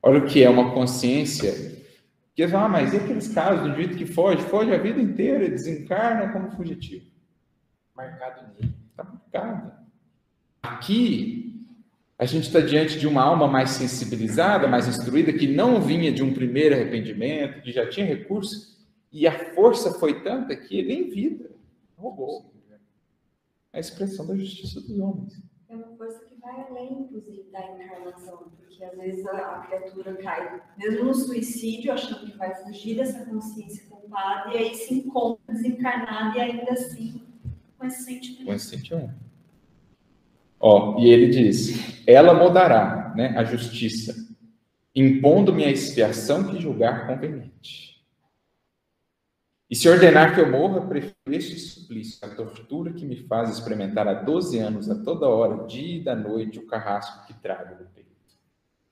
[0.03, 1.79] Olha o que é uma consciência.
[2.35, 4.41] Que ah, mas e aqueles casos do indivíduo que foge?
[4.43, 7.05] Foge a vida inteira, desencarna como fugitivo.
[7.95, 8.73] Marcado nele.
[8.89, 9.71] Está marcado.
[10.63, 11.65] Aqui,
[12.17, 16.23] a gente está diante de uma alma mais sensibilizada, mais instruída, que não vinha de
[16.23, 18.79] um primeiro arrependimento, que já tinha recurso,
[19.11, 21.51] e a força foi tanta que ele, em vida,
[21.97, 22.51] roubou
[23.73, 25.33] a expressão da justiça dos homens.
[25.69, 30.15] É uma coisa que vai além, inclusive, da encarnação, porque às vezes a, a criatura
[30.15, 35.53] cai, mesmo no suicídio, achando que vai fugir dessa consciência culpada, e aí se encontra
[35.53, 37.21] desencarnada e ainda assim
[37.77, 38.45] com esse sentimento.
[38.45, 39.15] Com esse sentimento.
[40.59, 44.13] Ó, e ele diz: ela mudará né, a justiça,
[44.95, 47.90] impondo-me a expiação que julgar conveniente.
[49.71, 54.05] E se ordenar que eu morra, prefiro este suplício, a tortura que me faz experimentar
[54.05, 57.89] há 12 anos, a toda hora, dia e da noite, o carrasco que trago no
[57.89, 58.11] peito.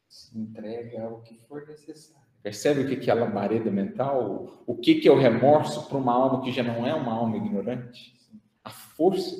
[0.08, 2.26] Se entrega ao que for necessário.
[2.42, 4.64] Percebe o que é a labareda mental?
[4.66, 8.16] O que é o remorso para uma alma que já não é uma alma ignorante?
[8.64, 9.36] A força.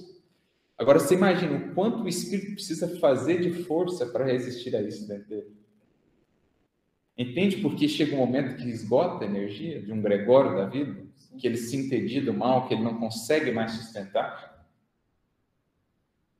[0.78, 5.08] Agora, você imagina o quanto o espírito precisa fazer de força para resistir a isso
[5.08, 5.56] dentro dele.
[7.18, 11.09] Entende por que chega um momento que esgota a energia de um Gregório da vida?
[11.38, 14.68] Que ele se entendia do mal, que ele não consegue mais sustentar,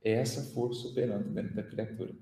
[0.02, 2.14] é essa força operando dentro da criatura.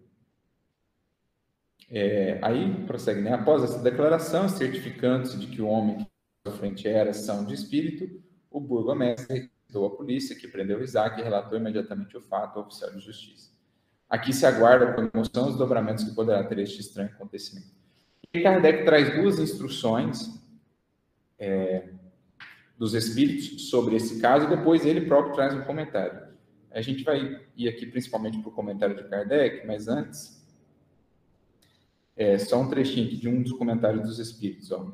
[1.90, 3.32] É, aí prossegue, né?
[3.32, 6.06] Após essa declaração, certificando-se de que o homem que
[6.48, 11.24] à frente era são de espírito, o burgomestre requisitou a polícia, que prendeu Isaac e
[11.24, 13.50] relatou imediatamente o fato ao oficial de justiça.
[14.08, 17.68] Aqui se aguarda com emoção os dobramentos que poderá ter este estranho acontecimento.
[18.32, 20.38] E Kardec traz duas instruções
[21.38, 21.88] é,
[22.78, 26.28] dos espíritos sobre esse caso, e depois ele próprio traz um comentário.
[26.70, 30.38] A gente vai ir aqui principalmente para o comentário de Kardec, mas antes,
[32.16, 34.70] é só um trechinho aqui de um dos comentários dos espíritos.
[34.70, 34.92] Ó.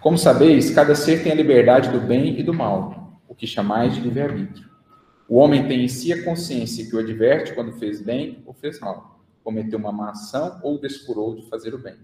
[0.00, 3.94] Como sabeis, cada ser tem a liberdade do bem e do mal, o que chamais
[3.94, 4.68] de livre-arbítrio.
[5.28, 8.78] O homem tem em si a consciência que o adverte quando fez bem ou fez
[8.78, 9.15] mal
[9.46, 11.96] cometeu uma má ação ou descurou de fazer o bem.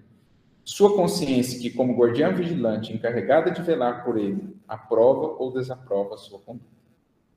[0.65, 6.19] Sua consciência, que como guardiã vigilante encarregada de velar por ele, aprova ou desaprova a
[6.19, 6.71] sua conduta.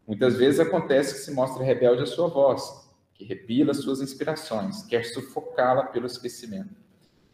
[0.08, 5.04] Muitas vezes acontece que se mostra rebelde à sua voz, que repila suas inspirações, quer
[5.06, 6.76] sufocá-la pelo esquecimento.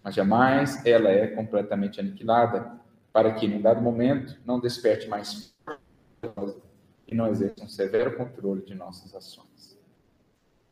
[0.02, 2.80] Mas jamais ela é completamente aniquilada,
[3.12, 5.54] para que, em dado momento, não desperte mais
[7.06, 9.51] e não exerça um severo controle de nossas ações.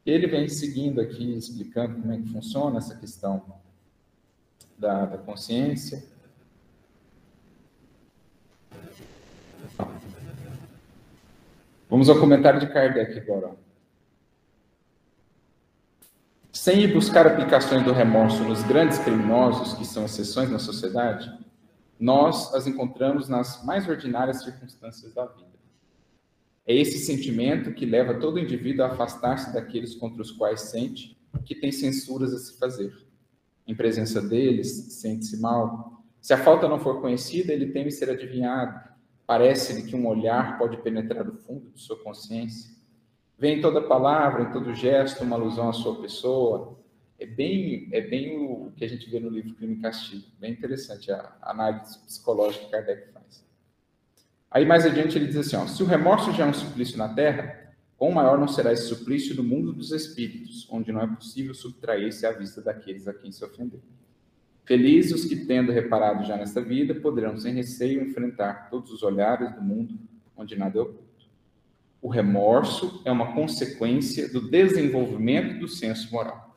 [0.06, 3.44] Ele vem seguindo aqui, explicando como é que funciona essa questão
[4.78, 6.04] da, da consciência.
[11.90, 13.56] Vamos ao comentário de Kardec agora.
[16.60, 21.32] sem ir buscar aplicações do remorso nos grandes criminosos, que são exceções na sociedade,
[21.98, 25.59] nós as encontramos nas mais ordinárias circunstâncias da vida.
[26.70, 31.56] É esse sentimento que leva todo indivíduo a afastar-se daqueles contra os quais sente que
[31.56, 32.94] tem censuras a se fazer.
[33.66, 34.70] Em presença deles,
[35.02, 36.04] sente-se mal.
[36.22, 38.88] Se a falta não for conhecida, ele teme ser adivinhado.
[39.26, 42.70] Parece-lhe que um olhar pode penetrar o fundo de sua consciência.
[43.36, 46.78] Vem em toda palavra, em todo gesto, uma alusão à sua pessoa.
[47.18, 50.28] É bem, é bem o que a gente vê no livro Crime e Castigo.
[50.38, 53.19] Bem interessante a análise psicológica que Kardec faz.
[54.52, 57.10] Aí mais adiante ele diz assim: ó, se o remorso já é um suplício na
[57.10, 61.54] terra, quão maior não será esse suplício no mundo dos espíritos, onde não é possível
[61.54, 63.82] subtrair-se à vista daqueles a quem se ofendeu.
[64.66, 69.54] Felizes os que, tendo reparado já nesta vida, poderão sem receio enfrentar todos os olhares
[69.56, 69.98] do mundo
[70.40, 71.10] onde nada é oculto.
[72.02, 76.49] O remorso é uma consequência do desenvolvimento do senso moral.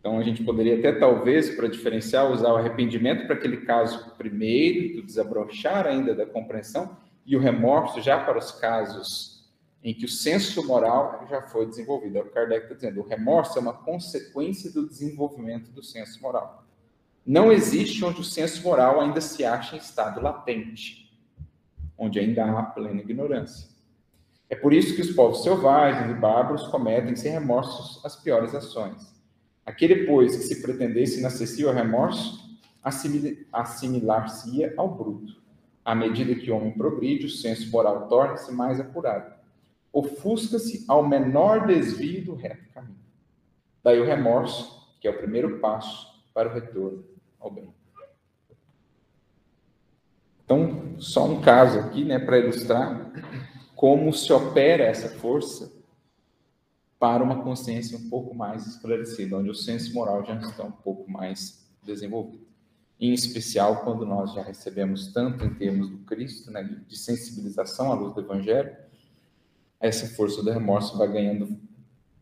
[0.00, 4.96] Então, a gente poderia até, talvez, para diferenciar, usar o arrependimento para aquele caso primeiro,
[4.96, 9.40] do desabrochar ainda da compreensão, e o remorso já para os casos
[9.82, 12.18] em que o senso moral já foi desenvolvido.
[12.18, 13.00] É o Kardec está dizendo.
[13.00, 16.64] O remorso é uma consequência do desenvolvimento do senso moral.
[17.24, 21.10] Não existe onde o senso moral ainda se acha em estado latente,
[21.96, 23.68] onde ainda há plena ignorância.
[24.48, 29.09] É por isso que os povos selvagens e bárbaros cometem sem remorsos as piores ações.
[29.70, 32.58] Aquele, pois, que se pretendesse inacessível ao remorso,
[33.52, 35.40] assimilar-se-ia ao bruto.
[35.84, 39.40] À medida que o homem progride, o senso moral torna-se mais apurado
[39.92, 42.98] ofusca-se ao menor desvio do reto caminho.
[43.82, 47.04] Daí o remorso, que é o primeiro passo para o retorno
[47.38, 47.72] ao bem.
[50.44, 53.12] Então, só um caso aqui, né, para ilustrar
[53.74, 55.72] como se opera essa força
[57.00, 61.10] para uma consciência um pouco mais esclarecida, onde o senso moral já está um pouco
[61.10, 62.46] mais desenvolvido.
[63.00, 67.94] Em especial quando nós já recebemos tanto em termos do Cristo, né, de sensibilização à
[67.94, 68.76] luz do Evangelho,
[69.80, 71.58] essa força do remorso vai ganhando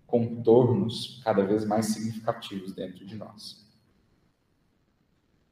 [0.06, 3.66] contornos cada vez mais significativos dentro de nós.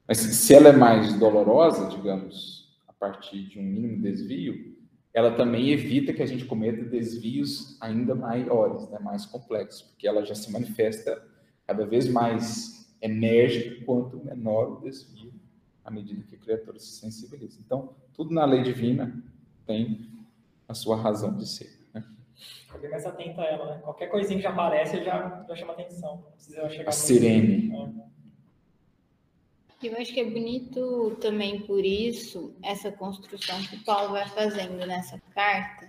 [0.07, 4.76] Mas se ela é mais dolorosa, digamos, a partir de um mínimo desvio,
[5.17, 10.23] ela também evita que a gente cometa desvios ainda maiores, né, mais complexos, porque ela
[10.25, 11.27] já se manifesta
[11.67, 15.33] cada vez mais enérgica quanto menor o desvio
[15.83, 17.59] à medida que a criatura se sensibiliza.
[17.65, 19.11] Então, tudo na lei divina
[19.67, 20.07] tem
[20.69, 21.77] a sua razão de ser
[22.77, 23.81] ficar mais atento a ela, né?
[23.83, 26.25] Qualquer coisinha que já aparece já, já chama atenção.
[26.35, 27.73] Precisa chegar a sirene.
[29.83, 35.21] Eu acho que é bonito também por isso essa construção que Paulo vai fazendo nessa
[35.35, 35.89] carta,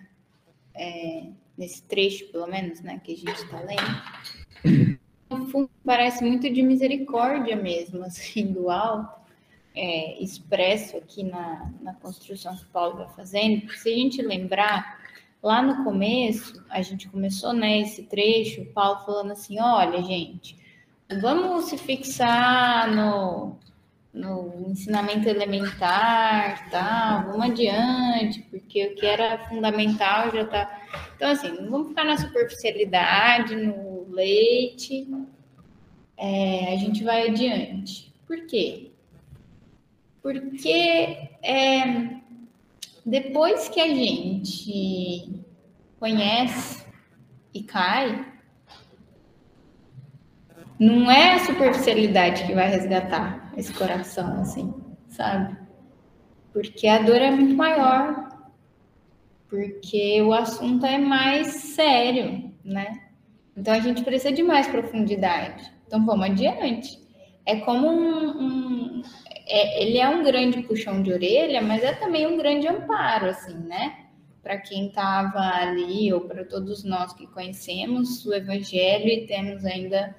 [0.76, 4.98] é, nesse trecho, pelo menos, né, que a gente está lendo.
[5.30, 9.20] No fundo, parece muito de misericórdia mesmo, assim, do alto,
[9.76, 13.62] é, expresso aqui na, na construção que Paulo vai fazendo.
[13.62, 14.98] Porque se a gente lembrar,
[15.42, 20.58] Lá no começo, a gente começou né, esse trecho, Paulo falando assim: olha, gente,
[21.22, 23.56] vamos se fixar no,
[24.18, 27.24] no ensinamento elementar, tá?
[27.28, 30.82] Vamos adiante, porque o que era fundamental já tá.
[31.16, 35.08] Então, assim, não vamos ficar na superficialidade, no leite,
[36.18, 38.12] é, a gente vai adiante.
[38.26, 38.92] Por quê?
[40.22, 42.18] Porque é,
[43.06, 45.44] depois que a gente
[46.00, 46.84] conhece
[47.54, 48.26] e cai,
[50.80, 54.74] não é a superficialidade que vai resgatar esse coração, assim,
[55.10, 55.58] sabe?
[56.54, 58.30] Porque a dor é muito maior,
[59.50, 63.02] porque o assunto é mais sério, né?
[63.56, 65.72] Então a gente precisa de mais profundidade.
[65.88, 67.00] Então vamos adiante.
[67.46, 69.02] É como um, um
[69.48, 73.58] é, ele é um grande puxão de orelha, mas é também um grande amparo, assim,
[73.58, 74.06] né?
[74.44, 80.16] Para quem estava ali, ou para todos nós que conhecemos o Evangelho e temos ainda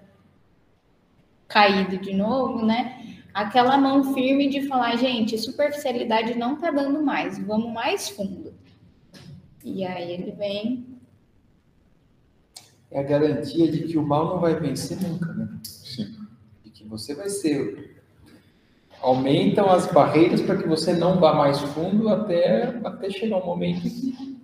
[1.46, 3.17] caído de novo, né?
[3.32, 8.52] Aquela mão firme de falar, gente, superficialidade não tá dando mais, vamos mais fundo.
[9.64, 10.86] E aí ele vem.
[12.90, 15.48] É a garantia de que o mal não vai vencer nunca, né?
[15.62, 16.16] Sim.
[16.64, 17.98] De que você vai ser
[19.00, 23.82] aumentam as barreiras para que você não vá mais fundo até, até chegar um momento
[23.82, 24.38] que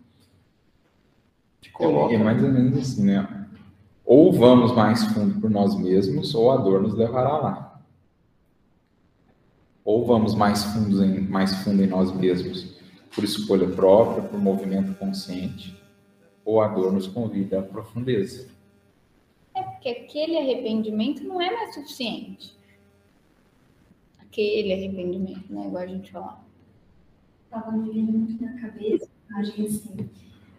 [1.61, 2.14] te coloca.
[2.14, 3.47] É, é mais ou menos assim, né?
[4.05, 7.63] Ou vamos mais fundo por nós mesmos, ou a dor nos levará lá.
[9.85, 12.74] Ou vamos mais fundo em, mais fundo em nós mesmos
[13.14, 15.78] por escolha própria, por movimento consciente,
[16.45, 18.49] ou a dor nos convida à profundeza.
[19.55, 22.57] É que aquele arrependimento não é mais suficiente.
[24.20, 25.66] Aquele arrependimento, né?
[25.66, 26.45] Igual a gente falava.
[27.45, 30.11] Estava me vindo muito na cabeça, imagem assim,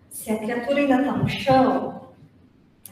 [0.09, 2.09] se a criatura ainda está no chão,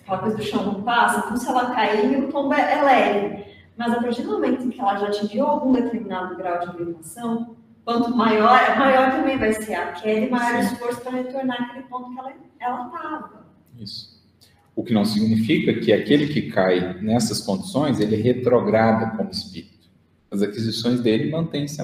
[0.01, 3.42] aquela coisa do chão não passa, então se ela cair, o tombo é, é leve.
[3.77, 7.55] Mas a partir do momento em que ela já atingiu algum determinado grau de elevação,
[7.83, 11.83] quanto maior, maior também vai ser a queda e maior o esforço para retornar àquele
[11.85, 12.19] ponto que
[12.63, 13.45] ela estava.
[13.79, 14.13] Isso.
[14.75, 19.89] O que não significa que aquele que cai nessas condições, ele retrograda como espírito.
[20.31, 21.79] As aquisições dele mantêm-se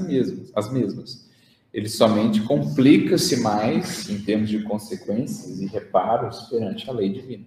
[0.56, 1.30] as mesmas.
[1.72, 7.46] Ele somente complica-se mais em termos de consequências e reparos perante a lei divina.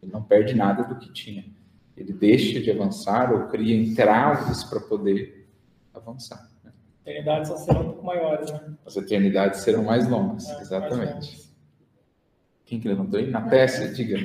[0.00, 1.44] Ele não perde nada do que tinha.
[1.98, 5.48] Ele deixa de avançar ou cria entraves para poder
[5.92, 6.48] avançar.
[6.62, 6.72] Né?
[7.04, 8.74] Eternidades serão um pouco maiores, né?
[8.86, 10.96] As eternidades serão mais longas, é, exatamente.
[10.96, 11.48] Mais longas.
[12.64, 13.28] Quem que levantou aí?
[13.28, 14.16] Na peça, diga.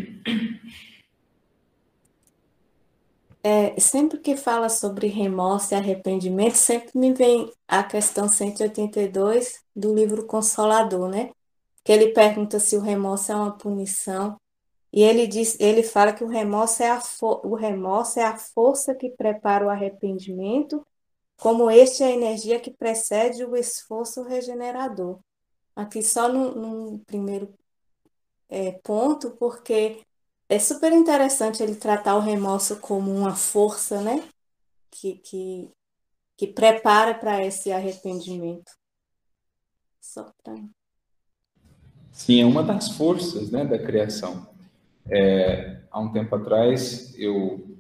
[3.41, 9.93] É, sempre que fala sobre remorso e arrependimento, sempre me vem a questão 182 do
[9.95, 11.31] livro Consolador, né?
[11.83, 14.37] Que ele pergunta se o remorso é uma punição.
[14.93, 17.01] E ele diz, ele fala que o remorso é a,
[17.43, 20.85] o remorso é a força que prepara o arrependimento,
[21.35, 25.19] como este é a energia que precede o esforço regenerador.
[25.75, 27.51] Aqui só no primeiro
[28.47, 30.03] é, ponto, porque
[30.47, 34.23] é super interessante ele tratar o remorso como uma força, né?
[34.91, 35.71] Que, que,
[36.37, 38.71] que prepara para esse arrependimento.
[39.99, 40.53] Só para.
[42.11, 44.52] Sim, é uma das forças né, da criação.
[45.09, 47.77] É, há um tempo atrás, eu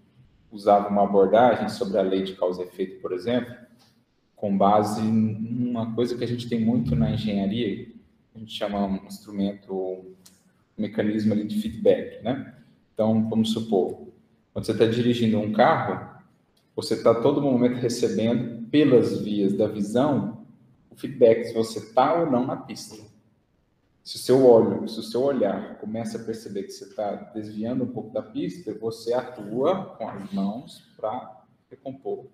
[0.51, 3.53] usava uma abordagem sobre a lei de causa e efeito, por exemplo,
[4.35, 7.87] com base em uma coisa que a gente tem muito na engenharia,
[8.35, 10.05] a gente chama um instrumento
[10.77, 12.55] mecanismo ali de feedback, né?
[12.93, 14.07] Então, vamos supor,
[14.51, 16.13] quando você está dirigindo um carro,
[16.75, 20.45] você está todo momento recebendo pelas vias da visão
[20.91, 22.95] o feedback se você está ou não na pista.
[24.03, 27.85] Se o seu olho, se o seu olhar começa a perceber que você está desviando
[27.85, 32.27] um pouco da pista, você atua com as mãos para recompor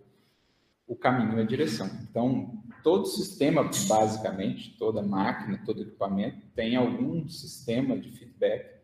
[0.88, 1.88] o caminho e a direção.
[2.10, 8.80] Então, todo sistema, basicamente, toda máquina, todo equipamento, tem algum sistema de feedback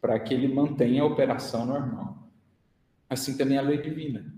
[0.00, 2.30] para que ele mantenha a operação normal.
[3.08, 4.32] Assim também a lei divina.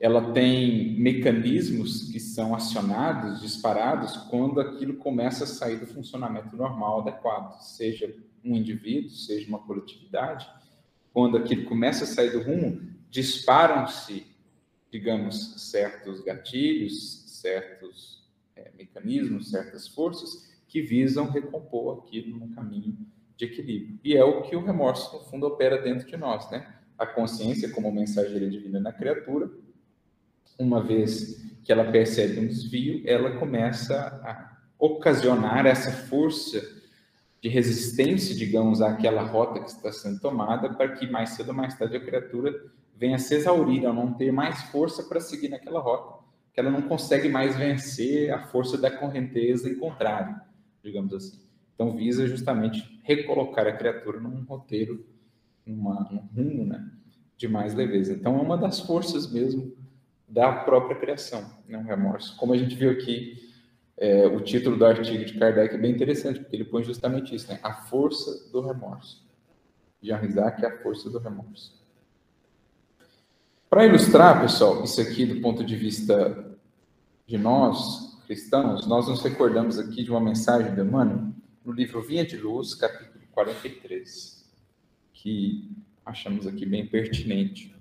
[0.00, 7.02] Ela tem mecanismos que são acionados, disparados, quando aquilo começa a sair do funcionamento normal
[7.02, 10.48] adequado, seja um indivíduo, seja uma coletividade.
[11.12, 12.80] Quando aquilo começa a sair do rumo,
[13.10, 14.30] disparam-se
[14.90, 22.98] digamos, certos gatilhos, certos é, mecanismos, certas forças que visam recompor aquilo no caminho
[23.36, 23.98] de equilíbrio.
[24.04, 26.76] E é o que o remorso, no fundo, opera dentro de nós, né?
[26.98, 29.50] A consciência, como mensageira divina na criatura,
[30.60, 36.60] uma vez que ela percebe um desvio, ela começa a ocasionar essa força
[37.40, 41.76] de resistência, digamos, àquela rota que está sendo tomada, para que mais cedo ou mais
[41.78, 42.54] tarde a criatura
[42.94, 46.82] venha se exaurir, a não ter mais força para seguir naquela rota, que ela não
[46.82, 50.38] consegue mais vencer a força da correnteza em contrário,
[50.84, 51.40] digamos assim.
[51.74, 55.06] Então, visa justamente recolocar a criatura num roteiro,
[55.64, 56.90] numa, num rumo né,
[57.38, 58.12] de mais leveza.
[58.12, 59.79] Então, é uma das forças mesmo
[60.30, 62.36] da própria criação, né, o remorso.
[62.36, 63.50] Como a gente viu aqui,
[63.98, 67.50] é, o título do artigo de Kardec é bem interessante, porque ele põe justamente isso,
[67.50, 69.28] né, a força do remorso.
[70.00, 71.78] Jean Isaac é a força do remorso.
[73.68, 76.56] Para ilustrar, pessoal, isso aqui do ponto de vista
[77.26, 81.32] de nós, cristãos, nós nos recordamos aqui de uma mensagem de Emmanuel
[81.64, 84.48] no livro Vinha de Luz, capítulo 43,
[85.12, 85.70] que
[86.04, 87.79] achamos aqui bem pertinente.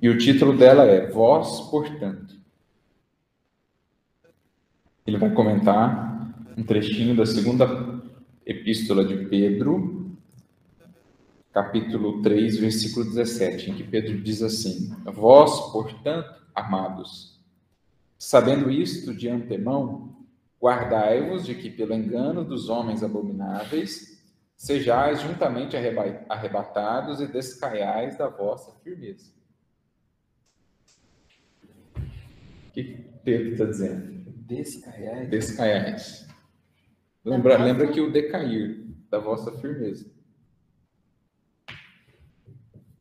[0.00, 2.34] E o título dela é Vós, portanto.
[5.06, 8.02] Ele vai comentar um trechinho da segunda
[8.44, 10.10] epístola de Pedro,
[11.52, 17.40] capítulo 3, versículo 17, em que Pedro diz assim: Vós, portanto, amados,
[18.18, 20.16] sabendo isto de antemão,
[20.60, 24.22] guardai-vos de que, pelo engano dos homens abomináveis,
[24.56, 25.76] sejais juntamente
[26.28, 29.41] arrebatados e descaiais da vossa firmeza.
[32.72, 32.84] O que
[33.22, 34.32] Pedro está dizendo?
[34.46, 35.28] Descaiais.
[35.28, 36.28] Descaiais.
[37.22, 40.10] Lembra, lembra que o decair da vossa firmeza.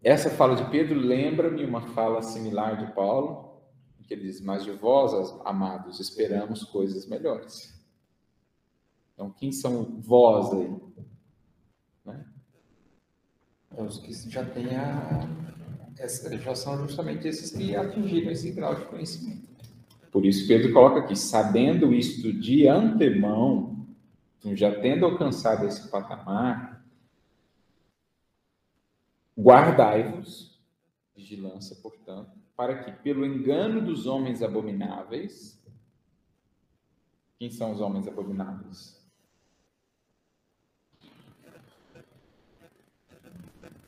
[0.04, 3.62] Essa fala de Pedro lembra-me uma fala similar de Paulo,
[4.06, 5.14] que ele diz: Mas de vós,
[5.46, 7.74] amados, esperamos coisas melhores.
[9.14, 10.76] Então, quem são vós aí?
[12.04, 12.26] Né?
[13.78, 15.30] É os que já têm a.
[16.42, 19.51] Já são justamente esses que atingiram esse grau de conhecimento.
[20.12, 23.88] Por isso Pedro coloca aqui, sabendo isto de antemão,
[24.38, 26.86] então já tendo alcançado esse patamar,
[29.40, 30.60] guardai-vos,
[31.16, 35.64] vigilância, portanto, para que pelo engano dos homens abomináveis,
[37.40, 39.02] quem são os homens abomináveis?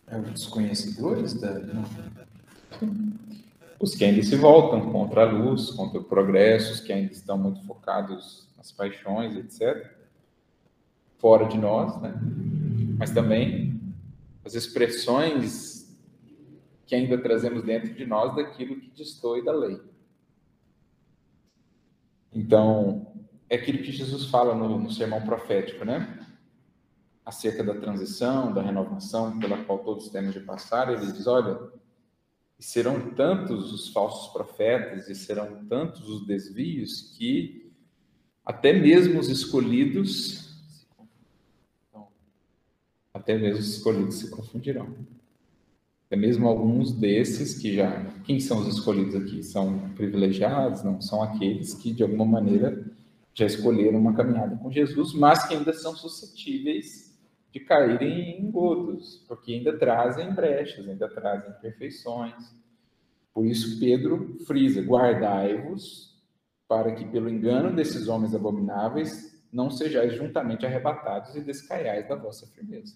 [0.07, 1.61] É os desconhecedores da.
[3.84, 7.38] Os que ainda se voltam contra a luz, contra o progresso, os que ainda estão
[7.38, 9.91] muito focados nas paixões, etc.
[11.17, 12.13] Fora de nós, né?
[12.97, 13.77] Mas também
[14.45, 15.93] as expressões
[16.86, 19.81] que ainda trazemos dentro de nós daquilo que destoe da lei.
[22.31, 23.13] Então,
[23.49, 26.25] é aquilo que Jesus fala no, no sermão profético, né?
[27.25, 31.59] acerca da transição, da renovação pela qual todos temos de passar, ele diz: olha,
[32.60, 37.72] serão tantos os falsos profetas e serão tantos os desvios que
[38.45, 40.43] até mesmo os escolhidos
[43.14, 44.95] até mesmo os escolhidos se confundirão.
[46.08, 48.06] Até mesmo alguns desses que já.
[48.26, 49.43] Quem são os escolhidos aqui?
[49.43, 50.84] São privilegiados?
[50.84, 52.84] Não, são aqueles que de alguma maneira
[53.34, 57.12] já escolheram uma caminhada com Jesus, mas que ainda são suscetíveis
[57.54, 62.34] de caírem em engodos, porque ainda trazem brechas, ainda trazem imperfeições.
[63.32, 66.20] Por isso, Pedro frisa: guardai-vos,
[66.68, 72.47] para que, pelo engano desses homens abomináveis, não sejais juntamente arrebatados e descaiais da vossa
[72.47, 72.95] firmeza.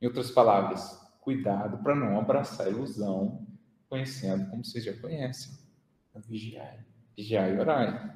[0.00, 3.44] Em outras palavras, cuidado para não abraçar a ilusão,
[3.88, 5.52] conhecendo como vocês já conhecem.
[6.28, 6.78] Vigiai.
[7.16, 8.12] Vigiai e orai.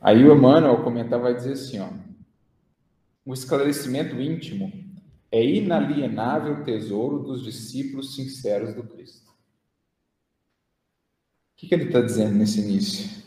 [0.00, 1.88] Aí o Emmanuel, ao comentar, vai dizer assim, ó,
[3.26, 4.72] o esclarecimento íntimo
[5.32, 9.28] é inalienável tesouro dos discípulos sinceros do Cristo.
[9.28, 9.32] O
[11.56, 13.24] que, que ele está dizendo nesse início?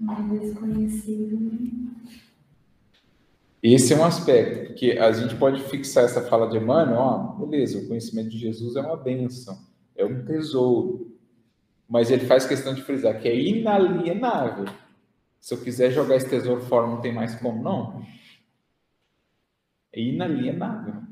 [0.00, 1.92] Desconhecido.
[3.62, 7.78] Esse é um aspecto, porque a gente pode fixar essa fala de Emmanuel, ó, beleza,
[7.78, 9.56] o conhecimento de Jesus é uma bênção,
[9.94, 11.14] é um tesouro.
[11.86, 14.64] Mas ele faz questão de frisar que é inalienável.
[15.42, 18.06] Se eu quiser jogar esse tesouro fora, não tem mais como, não.
[19.92, 21.02] É inalienável.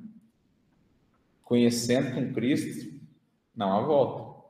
[1.43, 2.95] Conhecendo com Cristo,
[3.53, 4.49] não há volta.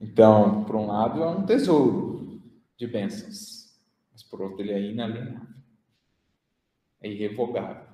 [0.00, 2.42] Então, por um lado, é um tesouro
[2.76, 3.72] de bênçãos,
[4.10, 5.54] mas por outro, ele é inalienável.
[7.00, 7.86] É irrevogável.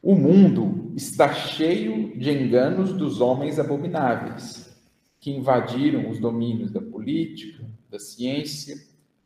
[0.00, 4.61] O mundo está cheio de enganos dos homens abomináveis
[5.22, 8.76] que invadiram os domínios da política, da ciência,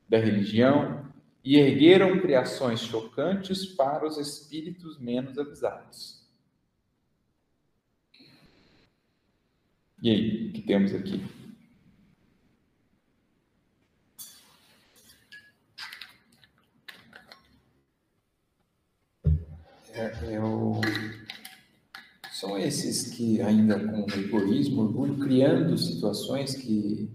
[0.07, 1.11] da religião
[1.43, 6.23] e ergueram criações chocantes para os espíritos menos avisados.
[10.03, 11.25] E aí, o que temos aqui?
[19.95, 20.79] É, eu
[22.39, 27.09] são esses que, ainda com egoísmo, orgulho, criando situações que,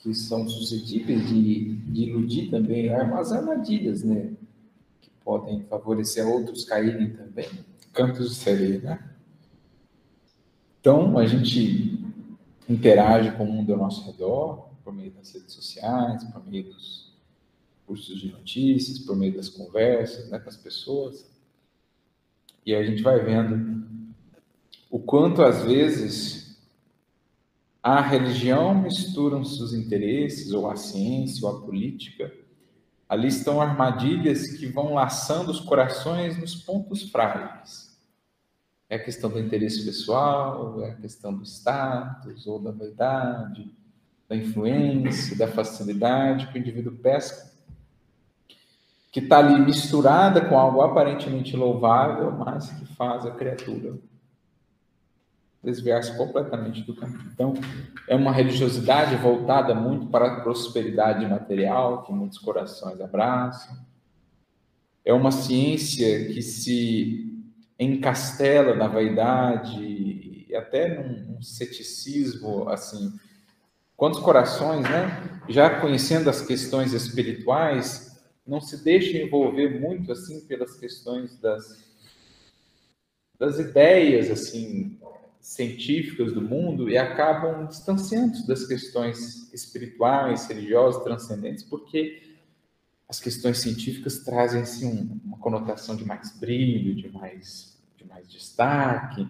[0.00, 4.32] que são suscetíveis de, de iludir também, as armadilhas, né?
[5.02, 7.46] Que podem favorecer outros caírem também.
[7.92, 9.10] Campos de sereia, né?
[10.80, 12.02] Então, a gente
[12.66, 17.12] interage com o mundo ao nosso redor, por meio das redes sociais, por meio dos
[17.86, 21.30] cursos de notícias, por meio das conversas né, com as pessoas.
[22.64, 23.84] E a gente vai vendo
[24.90, 26.42] o quanto às vezes
[27.82, 32.32] a religião misturam seus interesses, ou a ciência, ou a política.
[33.08, 37.98] Ali estão armadilhas que vão laçando os corações nos pontos frágeis.
[38.88, 43.74] É a questão do interesse pessoal, é a questão do status, ou da vaidade,
[44.28, 47.51] da influência, da facilidade que o indivíduo pesca
[49.12, 53.94] que está ali misturada com algo aparentemente louvável, mas que faz a criatura
[55.62, 57.30] desviar-se completamente do caminho.
[57.32, 57.54] Então,
[58.08, 63.76] é uma religiosidade voltada muito para a prosperidade material, que muitos corações abraçam.
[65.04, 67.44] É uma ciência que se
[67.78, 73.12] encastela na vaidade e até num, num ceticismo, assim.
[73.96, 78.11] Quantos corações, né, já conhecendo as questões espirituais,
[78.46, 81.90] não se deixa envolver muito assim pelas questões das
[83.38, 84.98] das ideias assim
[85.40, 92.36] científicas do mundo e acabam distanciando das questões espirituais, religiosas, transcendentes, porque
[93.08, 98.28] as questões científicas trazem assim, um, uma conotação de mais brilho, de mais, de mais
[98.28, 99.28] destaque.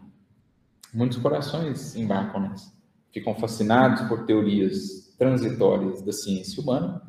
[0.92, 2.70] Muitos corações embarcam nessa.
[3.10, 7.02] Ficam fascinados por teorias transitórias da ciência humana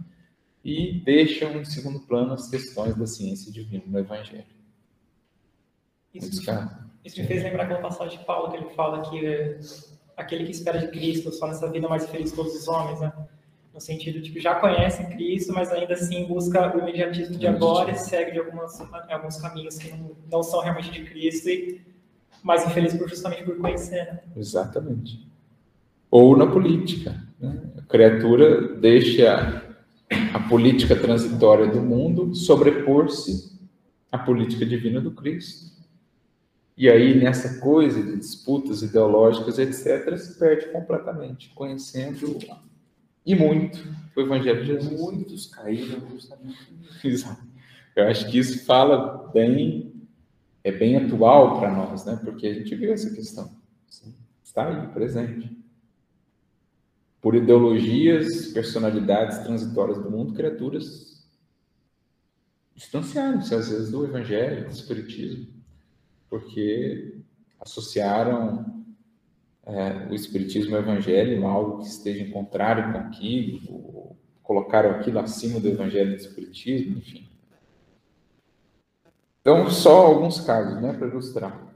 [0.64, 4.46] e deixam em segundo plano as questões da ciência divina no Evangelho.
[6.14, 6.42] Isso,
[7.04, 9.60] isso me fez lembrar aquela passagem de Paulo que ele fala que é,
[10.16, 13.12] aquele que espera de Cristo só nessa vida mais feliz de todos os homens, né?
[13.74, 17.92] no sentido de tipo, já conhece Cristo, mas ainda assim busca o imediatismo de agora
[17.92, 21.82] e segue de algumas, alguns caminhos que não, não são realmente de Cristo e
[22.44, 24.06] mais infeliz por, justamente por conhecer.
[24.06, 24.20] Né?
[24.36, 25.28] Exatamente.
[26.12, 27.20] Ou na política.
[27.40, 27.64] Né?
[27.76, 29.63] A criatura deixa
[30.34, 33.60] a política transitória do mundo sobrepor-se
[34.12, 35.74] à política divina do Cristo.
[36.76, 42.40] E aí, nessa coisa de disputas ideológicas, etc., se perde completamente, conhecendo
[43.26, 43.80] e muito
[44.16, 45.00] o Evangelho de Jesus.
[45.00, 46.58] Muitos caíram justamente.
[47.96, 49.94] Eu acho que isso fala bem,
[50.64, 52.20] é bem atual para nós, né?
[52.24, 53.52] Porque a gente viu essa questão.
[54.44, 55.63] Está aí, presente.
[57.24, 61.26] Por ideologias, personalidades transitórias do mundo, criaturas
[62.76, 65.48] distanciaram-se às vezes do Evangelho, do Espiritismo,
[66.30, 67.22] porque
[67.62, 68.84] associaram
[69.66, 75.20] é, o Espiritismo e o Evangelho, algo que esteja em contrário com aquilo, colocaram aquilo
[75.20, 77.30] acima do Evangelho do Espiritismo, enfim.
[79.40, 81.74] Então, só alguns casos, né, para ilustrar.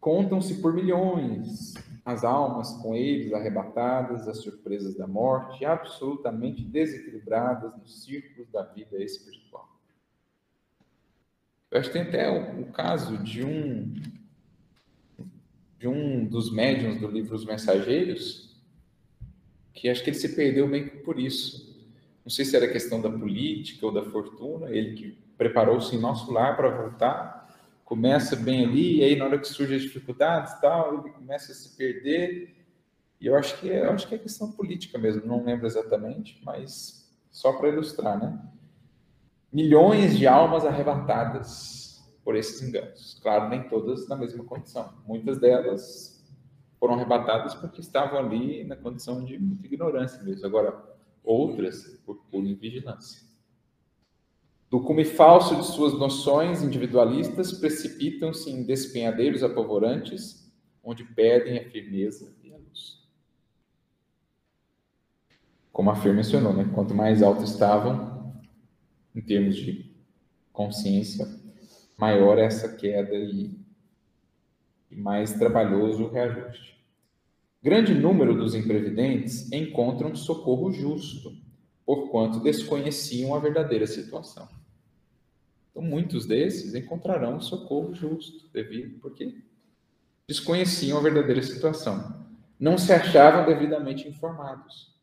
[0.00, 1.74] Contam-se por milhões
[2.06, 9.02] as almas com eles arrebatadas às surpresas da morte, absolutamente desequilibradas nos círculos da vida
[9.02, 9.68] espiritual.
[11.68, 13.92] Eu acho que tem até o, o caso de um
[15.78, 18.56] de um dos médiums do livro Os Mensageiros,
[19.74, 21.76] que acho que ele se perdeu meio que por isso.
[22.24, 26.32] Não sei se era questão da política ou da fortuna, ele que preparou-se em nosso
[26.32, 27.35] lar para voltar,
[27.86, 31.54] começa bem ali, e aí na hora que surgem as dificuldades tal, ele começa a
[31.54, 32.66] se perder.
[33.20, 36.42] E eu acho que é, eu acho que é questão política mesmo, não lembro exatamente,
[36.44, 38.38] mas só para ilustrar, né?
[39.52, 43.20] Milhões de almas arrebatadas por esses enganos.
[43.22, 44.92] Claro, nem todas na mesma condição.
[45.06, 46.26] Muitas delas
[46.80, 50.44] foram arrebatadas porque estavam ali na condição de muita ignorância mesmo.
[50.44, 50.76] Agora,
[51.22, 53.25] outras por pura invigilância.
[54.68, 60.52] Do cume falso de suas noções individualistas, precipitam-se em despenhadeiros apavorantes,
[60.82, 63.00] onde perdem a firmeza e a luz.
[65.72, 66.68] Como a Fer mencionou, né?
[66.74, 68.34] quanto mais alto estavam,
[69.14, 69.94] em termos de
[70.52, 71.28] consciência,
[71.96, 73.56] maior essa queda e,
[74.90, 76.76] e mais trabalhoso o reajuste.
[77.62, 81.32] Grande número dos imprevidentes encontram socorro justo,
[81.86, 84.48] porquanto desconheciam a verdadeira situação.
[85.70, 89.40] Então, muitos desses encontrarão socorro justo, devido porque
[90.26, 92.26] desconheciam a verdadeira situação.
[92.58, 94.96] Não se achavam devidamente informados.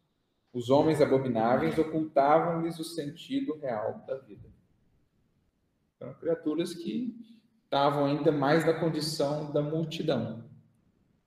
[0.51, 4.49] Os homens abomináveis ocultavam-lhes o sentido real da vida.
[5.99, 7.15] Eram criaturas que
[7.63, 10.43] estavam ainda mais na condição da multidão.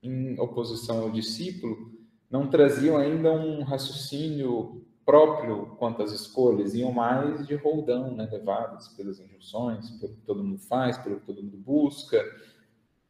[0.02, 1.92] Em oposição ao discípulo,
[2.30, 8.88] não traziam ainda um raciocínio próprio quanto às escolhas, iam mais de roldão, né, levados
[8.88, 12.22] pelas injunções, pelo que todo mundo faz, pelo que todo mundo busca.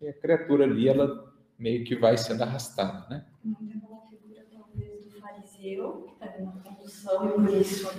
[0.01, 3.25] E a criatura ali, ela meio que vai sendo arrastada, né?
[3.43, 7.91] Tem uma figura, talvez, do fariseu, que está na condução e por isso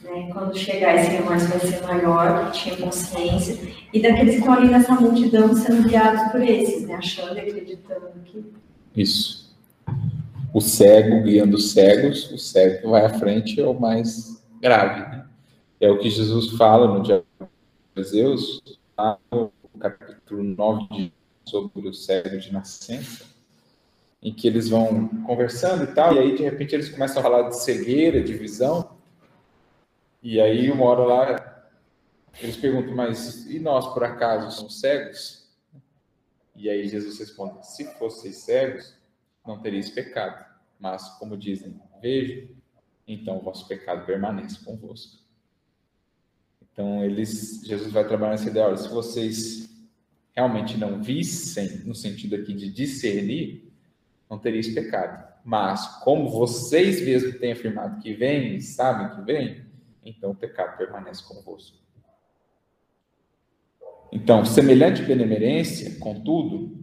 [0.00, 0.30] né?
[0.32, 3.58] Quando chegar esse remorso vai ser maior, tinha consciência,
[3.92, 6.94] e daqueles que estão ali nessa multidão sendo guiados por esses, né?
[6.94, 8.44] achando e acreditando que.
[8.96, 9.39] Isso.
[10.52, 15.00] O cego guiando os cegos, o cego que vai à frente é o mais grave.
[15.10, 15.26] Né?
[15.80, 17.24] É o que Jesus fala no Diário
[17.94, 18.62] de Zeus,
[19.30, 21.12] no capítulo 9 de,
[21.44, 23.24] sobre o cego de nascença,
[24.22, 27.48] em que eles vão conversando e tal, e aí de repente eles começam a falar
[27.48, 29.00] de cegueira, de visão,
[30.22, 31.70] e aí, uma hora lá,
[32.42, 35.48] eles perguntam, mas e nós, por acaso, somos cegos?
[36.54, 38.94] E aí Jesus responde: se fosseis cegos,
[39.50, 40.46] não teríeis pecado.
[40.78, 42.48] Mas, como dizem, vejo,
[43.06, 45.18] então o vosso pecado permanece convosco.
[46.62, 49.68] Então, eles, Jesus vai trabalhar nessa ideia: olha, se vocês
[50.32, 53.70] realmente não vissem, no sentido aqui de discernir,
[54.30, 55.28] não teríeis pecado.
[55.44, 59.66] Mas, como vocês mesmos têm afirmado que vem, sabem que vem,
[60.04, 61.76] então o pecado permanece convosco.
[64.12, 66.79] Então, semelhante benemerência, contudo,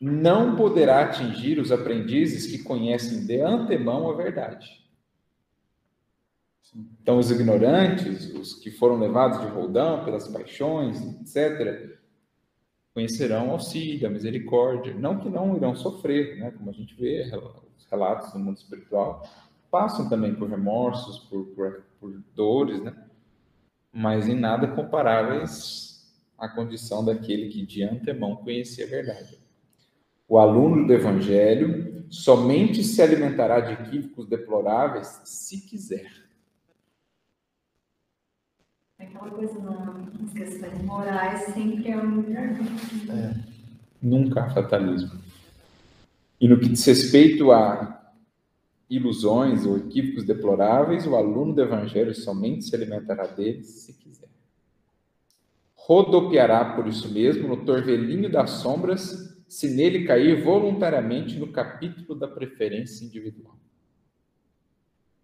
[0.00, 4.86] não poderá atingir os aprendizes que conhecem de antemão a verdade.
[7.02, 11.98] Então, os ignorantes, os que foram levados de roldão pelas paixões, etc.,
[12.94, 14.94] conhecerão auxílio, a misericórdia.
[14.94, 16.50] Não que não irão sofrer, né?
[16.50, 17.30] como a gente vê,
[17.76, 19.28] os relatos do mundo espiritual
[19.70, 22.94] passam também por remorsos, por, por, por dores, né?
[23.92, 29.47] mas em nada comparáveis à condição daquele que de antemão conhecia a verdade.
[30.28, 36.12] O aluno do Evangelho somente se alimentará de equívocos deploráveis se quiser.
[38.98, 39.58] Aquela coisa
[40.20, 43.34] nas questões morais sempre é um é.
[44.02, 45.18] Nunca há fatalismo.
[46.38, 48.12] E no que diz respeito a
[48.90, 54.28] ilusões ou equívocos deploráveis, o aluno do Evangelho somente se alimentará deles se quiser.
[55.74, 62.28] Rodopiará por isso mesmo no torvelinho das sombras, se nele cair voluntariamente no capítulo da
[62.28, 63.58] preferência individual.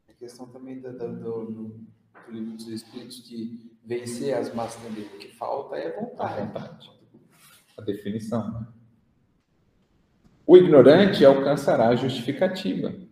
[0.08, 1.86] A questão também do, do, do,
[2.30, 5.14] livro dos Espíritos de vencer as más tendências.
[5.14, 6.40] O que falta é vontade.
[6.40, 6.90] A vontade.
[7.76, 8.50] A definição.
[8.52, 8.66] Né?
[10.46, 13.04] O ignorante alcançará a justificativa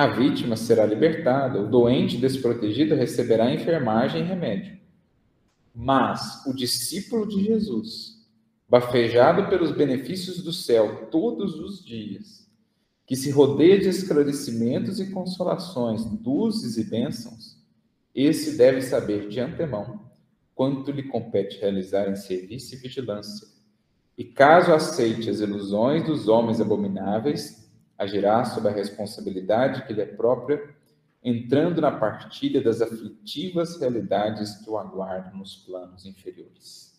[0.00, 4.78] a vítima será libertada, o doente desprotegido receberá enfermagem e remédio.
[5.74, 8.19] Mas o discípulo de Jesus,
[8.70, 12.48] bafejado pelos benefícios do céu todos os dias,
[13.04, 17.58] que se rodeia de esclarecimentos e consolações, luzes e bênçãos,
[18.14, 20.08] esse deve saber de antemão
[20.54, 23.48] quanto lhe compete realizar em serviço e vigilância.
[24.16, 27.68] E caso aceite as ilusões dos homens abomináveis,
[27.98, 30.62] agirá sob a responsabilidade que lhe é própria,
[31.24, 36.89] entrando na partilha das aflitivas realidades que o aguardam nos planos inferiores.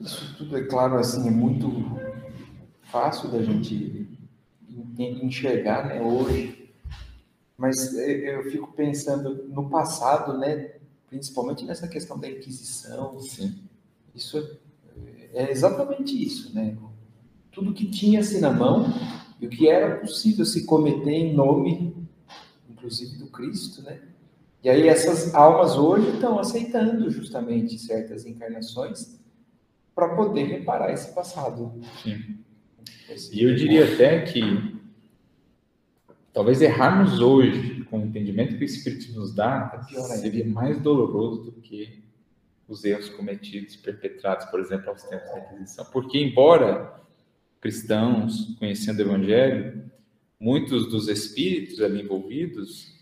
[0.00, 1.68] Isso tudo, é claro, assim, é muito
[2.82, 4.08] fácil da gente
[4.98, 6.70] enxergar né, hoje,
[7.56, 10.76] mas eu fico pensando no passado, né,
[11.08, 13.18] principalmente nessa questão da Inquisição.
[13.20, 13.58] Sim.
[14.14, 14.38] Isso
[15.32, 16.76] é, é exatamente isso, né?
[17.56, 18.84] tudo que tinha-se na mão
[19.40, 22.06] e o que era possível se cometer em nome,
[22.68, 23.98] inclusive do Cristo, né?
[24.62, 29.20] E aí essas almas hoje estão aceitando justamente certas encarnações
[29.94, 31.80] para poder reparar esse passado.
[32.02, 32.38] Sim.
[33.32, 34.42] E eu diria até que
[36.32, 39.86] talvez errarmos hoje com o entendimento que o Espírito nos dá
[40.20, 42.02] seria mais doloroso do que
[42.68, 45.84] os erros cometidos, perpetrados, por exemplo, aos tempos da Inquisição.
[45.86, 47.00] Porque, embora
[47.60, 49.90] cristãos, conhecendo o Evangelho,
[50.38, 52.95] muitos dos espíritos ali envolvidos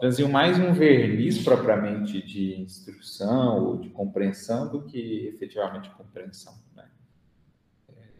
[0.00, 6.54] traziam mais um verniz propriamente de instrução ou de compreensão do que efetivamente compreensão.
[6.74, 6.88] Né?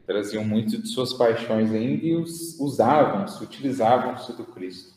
[0.06, 4.94] Traziam muito de suas paixões ainda e usavam-se, utilizavam-se do Cristo.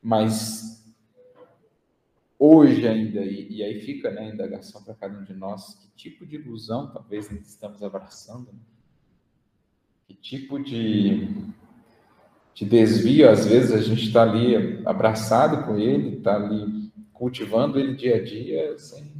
[0.00, 0.84] Mas
[2.38, 5.88] hoje ainda, e, e aí fica né, a indagação para cada um de nós, que
[5.96, 8.60] tipo de ilusão talvez estamos abraçando, né?
[10.06, 11.26] que tipo de,
[12.54, 17.94] de desvio, às vezes, a gente está ali abraçado com ele, está ali cultivando ele
[17.94, 19.12] dia a dia, sem,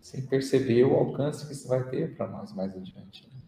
[0.00, 3.24] sem perceber o alcance que isso vai ter para nós mais adiante.
[3.24, 3.40] Né?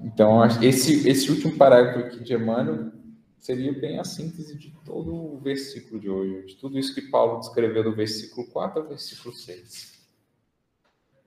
[0.00, 2.92] Então, esse, esse último parágrafo aqui de Emmanuel
[3.38, 7.40] seria bem a síntese de todo o versículo de hoje, de tudo isso que Paulo
[7.40, 9.96] descreveu do versículo 4 ao versículo 6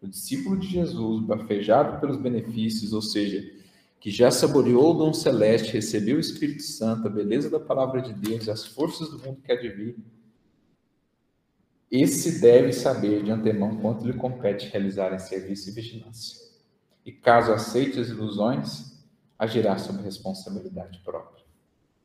[0.01, 3.43] o discípulo de Jesus, bafejado pelos benefícios, ou seja,
[3.99, 8.13] que já saboreou o dom celeste, recebeu o Espírito Santo, a beleza da palavra de
[8.13, 9.97] Deus e as forças do mundo que há de vir,
[11.91, 16.47] esse deve saber de antemão quanto lhe compete realizar em serviço e vigilância.
[17.03, 18.95] E caso aceite as ilusões,
[19.37, 21.43] agirá sob responsabilidade própria,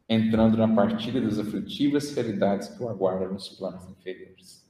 [0.09, 4.65] entrando na partilha das aflitivas realidades que o aguardam nos planos inferiores.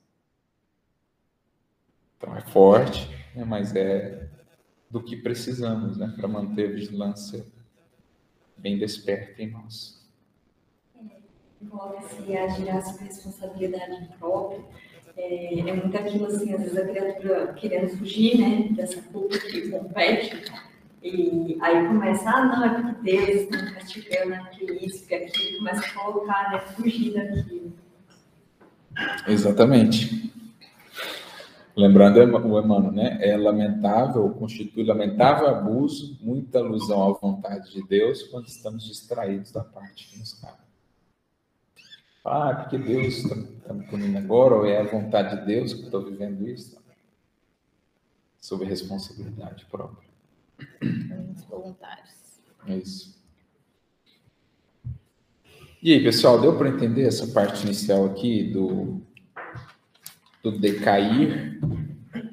[2.17, 4.29] Então é forte, né, mas é
[4.95, 7.45] do que precisamos né, para manter a vigilância
[8.57, 10.01] bem desperta em nós.
[11.69, 14.61] Coloca-se a girar sob responsabilidade própria.
[15.17, 19.69] É, é muito aquilo assim, às vezes a criatura querendo fugir né, dessa culpa que
[19.69, 20.45] compete.
[21.03, 25.59] E aí começa, ah, não, é porque Deus está me castigando aqui, isso, que aquilo,
[25.59, 27.73] começa a colocar, né, fugir daquilo.
[29.27, 30.33] Exatamente.
[31.77, 33.19] Lembrando o Emmanuel, né?
[33.21, 39.65] É lamentável, constitui lamentável abuso, muita alusão à vontade de Deus quando estamos distraídos da
[39.65, 40.63] parte que nos cabe.
[42.25, 45.81] Ah, porque Deus está tá me punindo agora, ou é a vontade de Deus que
[45.81, 46.81] eu estou vivendo isso?
[48.41, 50.09] Sob responsabilidade própria.
[51.51, 52.41] Voluntários.
[52.69, 53.15] É isso.
[55.83, 59.03] E aí, pessoal, deu para entender essa parte inicial aqui do,
[60.45, 61.59] do decair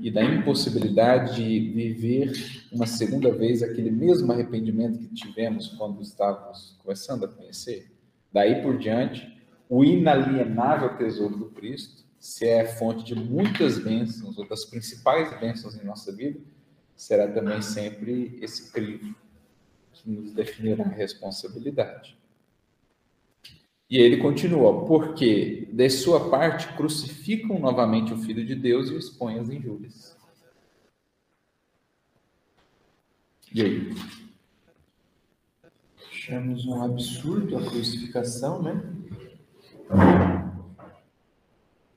[0.01, 2.34] e da impossibilidade de viver
[2.70, 7.89] uma segunda vez aquele mesmo arrependimento que tivemos quando estávamos começando a conhecer?
[8.32, 14.45] Daí por diante, o inalienável tesouro do Cristo, se é fonte de muitas bênçãos, ou
[14.45, 16.38] das principais bênçãos em nossa vida,
[16.93, 19.16] será também sempre esse crivo
[19.93, 22.18] que nos definirá a responsabilidade.
[23.92, 28.98] E ele continua, porque de sua parte crucificam novamente o Filho de Deus e o
[28.98, 30.16] expõem às injúrias.
[33.54, 33.94] E aí?
[36.10, 38.82] Achamos um absurdo a crucificação, né?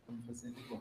[0.08, 0.80] Vamos fazer de bom.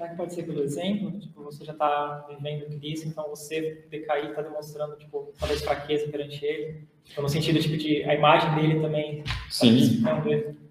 [0.00, 1.10] Será que pode ser pelo exemplo?
[1.20, 6.42] Tipo, você já está vivendo Cristo, então você decair está demonstrando, tipo, talvez fraqueza perante
[6.42, 6.88] Ele.
[7.04, 9.22] Tipo, no sentido, tipo, de a imagem dele também.
[9.50, 10.02] Sim.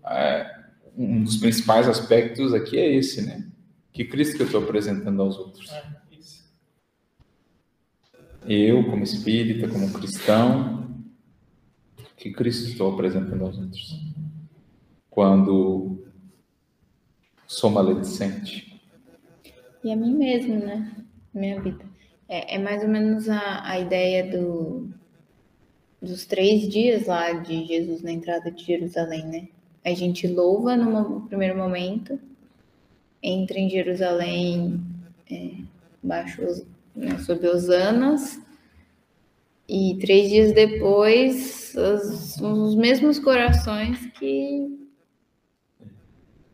[0.04, 0.64] É,
[0.98, 3.48] um dos principais aspectos aqui é esse, né?
[3.94, 5.70] Que Cristo que eu estou apresentando aos outros.
[5.70, 6.00] É.
[8.48, 10.90] Eu, como espírita, como cristão,
[12.18, 13.96] que Cristo estou apresentando aos outros.
[15.08, 16.04] Quando
[17.46, 18.70] sou maledicente,
[19.84, 20.96] e a mim mesmo, né?
[21.34, 21.86] Minha vida.
[22.28, 24.90] É, é mais ou menos a, a ideia do,
[26.02, 29.48] dos três dias lá de Jesus na entrada de Jerusalém, né?
[29.84, 32.20] A gente louva no primeiro momento,
[33.24, 34.80] entra em Jerusalém
[35.32, 35.52] é,
[36.04, 36.42] baixo,
[36.96, 38.42] né, sob Osanas,
[39.68, 44.90] e três dias depois, os, os mesmos corações que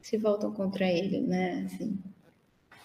[0.02, 1.66] se voltam contra ele, né?
[1.66, 1.98] Assim,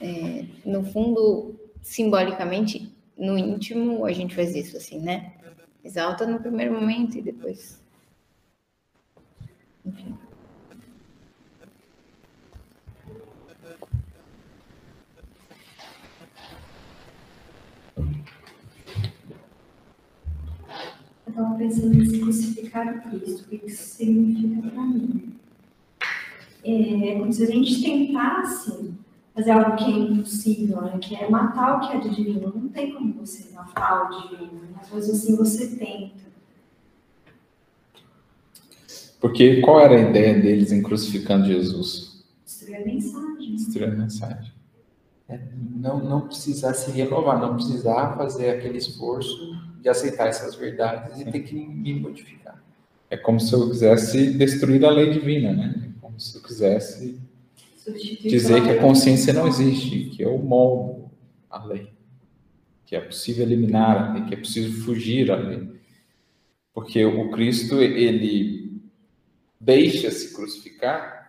[0.00, 5.34] é, no fundo, simbolicamente, no íntimo, a gente faz isso assim, né?
[5.84, 7.78] Exalta no primeiro momento e depois.
[9.84, 10.14] Enfim.
[21.26, 25.34] Eu estava pensando em crucificar Cristo, o que isso significa para mim.
[26.62, 28.89] É como se a gente tentasse
[29.40, 30.98] fazer algo que é impossível, né?
[31.00, 32.52] que é matar o que é divino.
[32.54, 36.30] Não tem como você matar o divino, mas vezes assim você tenta.
[39.20, 42.24] Porque qual era a ideia deles em crucificando Jesus?
[42.44, 43.54] Destruir a mensagem.
[43.54, 44.52] Destruir a mensagem.
[45.28, 45.38] É,
[45.76, 51.24] não, não precisar se renovar, não precisar fazer aquele esforço de aceitar essas verdades e
[51.24, 52.62] ter que me modificar.
[53.08, 55.74] É como se eu quisesse destruir a lei divina, né?
[55.84, 57.20] É como se eu quisesse
[58.22, 61.10] dizer que a consciência não existe, que eu moldo
[61.48, 61.92] a lei,
[62.84, 65.80] que é possível eliminar a lei, que é possível fugir à lei.
[66.72, 68.80] Porque o Cristo, ele
[69.60, 71.20] deixa se crucificar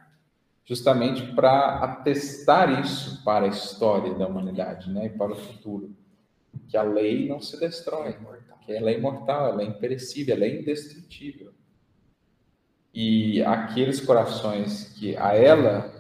[0.65, 5.93] justamente para atestar isso para a história da humanidade, né, e para o futuro.
[6.69, 8.15] Que a lei não se destrói,
[8.65, 11.51] que ela é imortal, ela é imperecível, ela é indestrutível.
[12.93, 15.90] E aqueles corações que a ela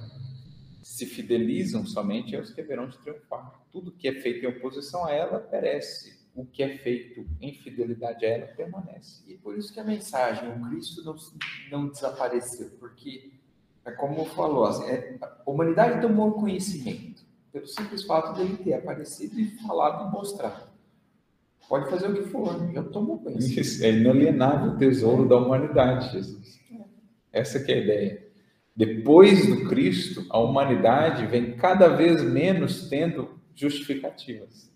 [0.91, 3.61] se fidelizam somente aos que haverão de triunfar.
[3.71, 6.19] Tudo que é feito em oposição a ela perece.
[6.35, 9.23] O que é feito em fidelidade a ela permanece.
[9.27, 11.15] E por isso que a mensagem, o Cristo não,
[11.71, 13.31] não desapareceu, porque
[13.85, 19.39] é como falou, assim, é, a humanidade tomou conhecimento pelo simples fato dele ter aparecido
[19.39, 20.69] e falado e mostrado.
[21.67, 23.61] Pode fazer o que for, já tomou conhecimento.
[23.61, 26.59] Isso, é inalienável o tesouro da humanidade, Jesus.
[27.31, 28.30] Essa que é a ideia.
[28.75, 34.69] Depois do Cristo, a humanidade vem cada vez menos tendo justificativas.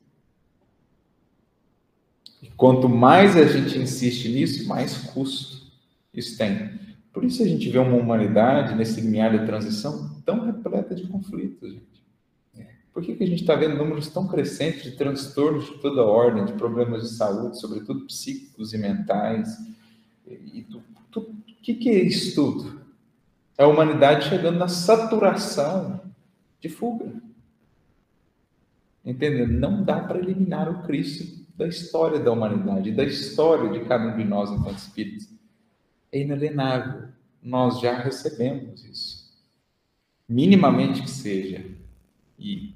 [2.41, 5.65] E quanto mais a gente insiste nisso, mais custo
[6.13, 6.71] isso tem.
[7.11, 11.71] Por isso a gente vê uma humanidade nesse limiar de transição tão repleta de conflitos,
[11.71, 11.95] gente.
[12.93, 16.45] Por que, que a gente está vendo números tão crescentes de transtornos de toda ordem,
[16.45, 19.49] de problemas de saúde, sobretudo psíquicos e mentais?
[20.25, 20.65] E
[21.13, 21.23] o
[21.61, 22.74] que, que é isso tudo?
[23.57, 26.01] É a humanidade chegando na saturação
[26.59, 27.13] de fuga.
[29.03, 29.47] Entendeu?
[29.47, 34.17] Não dá para eliminar o Cristo da história da humanidade, da história de cada um
[34.17, 35.29] de nós enquanto espíritos.
[36.11, 37.09] É inalienável.
[37.41, 39.25] Nós já recebemos isso.
[40.27, 41.63] Minimamente que seja.
[42.37, 42.75] E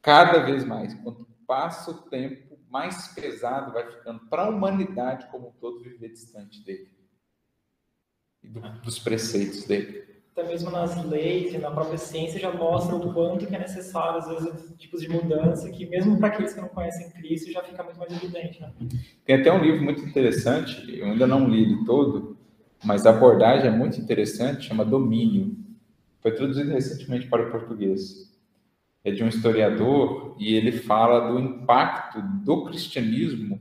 [0.00, 5.48] cada vez mais, quanto passa o tempo, mais pesado vai ficando para a humanidade como
[5.48, 6.88] um todo viver distante dele
[8.42, 10.02] do, dos preceitos dele.
[10.32, 14.18] Até mesmo nas leis e na própria ciência já mostra o quanto que é necessário,
[14.18, 17.82] às vezes, tipos de mudança, que mesmo para aqueles que não conhecem Cristo já fica
[17.82, 18.60] muito mais evidente.
[18.60, 18.72] Né?
[19.26, 22.38] Tem até um livro muito interessante, eu ainda não li ele todo,
[22.82, 25.54] mas a abordagem é muito interessante, chama domínio.
[26.22, 28.32] Foi traduzido recentemente para o português.
[29.04, 33.60] É de um historiador e ele fala do impacto do cristianismo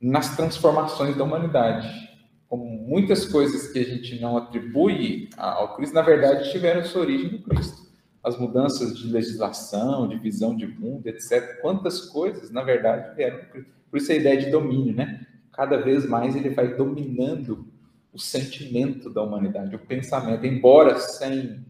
[0.00, 2.07] nas transformações da humanidade.
[2.48, 7.32] Como muitas coisas que a gente não atribui ao Cristo, na verdade, tiveram sua origem
[7.32, 7.86] no Cristo.
[8.24, 11.60] As mudanças de legislação, de visão de mundo, etc.
[11.60, 13.70] Quantas coisas, na verdade, vieram do Cristo.
[13.90, 15.26] Por isso a ideia de domínio, né?
[15.52, 17.66] Cada vez mais ele vai dominando
[18.12, 21.64] o sentimento da humanidade, o pensamento, embora sem,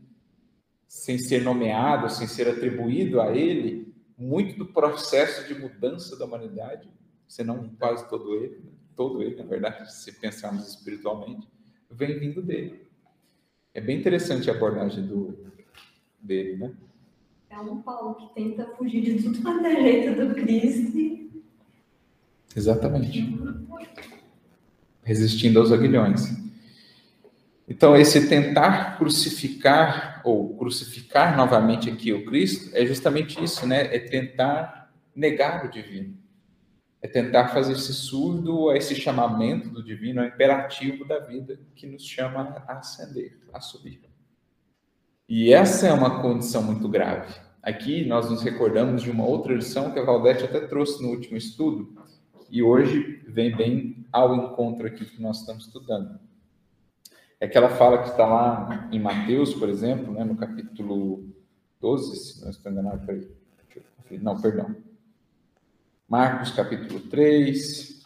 [0.87, 6.89] sem ser nomeado, sem ser atribuído a ele, muito do processo de mudança da humanidade,
[7.27, 8.63] se não quase todo ele,
[8.99, 11.47] todo ele, na verdade, se pensarmos espiritualmente,
[11.89, 12.83] vem vindo dele.
[13.73, 15.39] É bem interessante a abordagem do,
[16.21, 16.73] dele, né?
[17.49, 21.31] É um Paulo que tenta fugir de tudo quanto é jeito do Cristo.
[22.57, 23.39] Exatamente.
[25.05, 26.37] Resistindo aos aguilhões.
[27.69, 33.95] Então, esse tentar crucificar ou crucificar novamente aqui o Cristo é justamente isso, né?
[33.95, 36.18] É tentar negar o divino
[37.01, 42.05] é tentar fazer-se surdo a esse chamamento do divino, ao imperativo da vida que nos
[42.05, 44.01] chama a ascender, a subir.
[45.29, 47.35] E essa é uma condição muito grave.
[47.63, 51.37] Aqui nós nos recordamos de uma outra lição que a Valdete até trouxe no último
[51.37, 51.95] estudo,
[52.51, 56.19] e hoje vem bem ao encontro aqui que nós estamos estudando.
[57.41, 61.29] É aquela fala que está lá em Mateus, por exemplo, né, no capítulo
[61.81, 63.07] 12, se não estou enganado.
[64.11, 64.75] Não, perdão.
[66.09, 68.03] Marcos capítulo 3.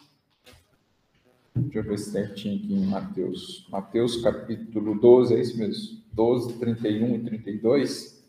[1.54, 3.64] Deixa eu ver certinho aqui em Mateus.
[3.70, 6.02] Mateus capítulo 12, é isso mesmo?
[6.12, 8.26] 12, 31 e 32.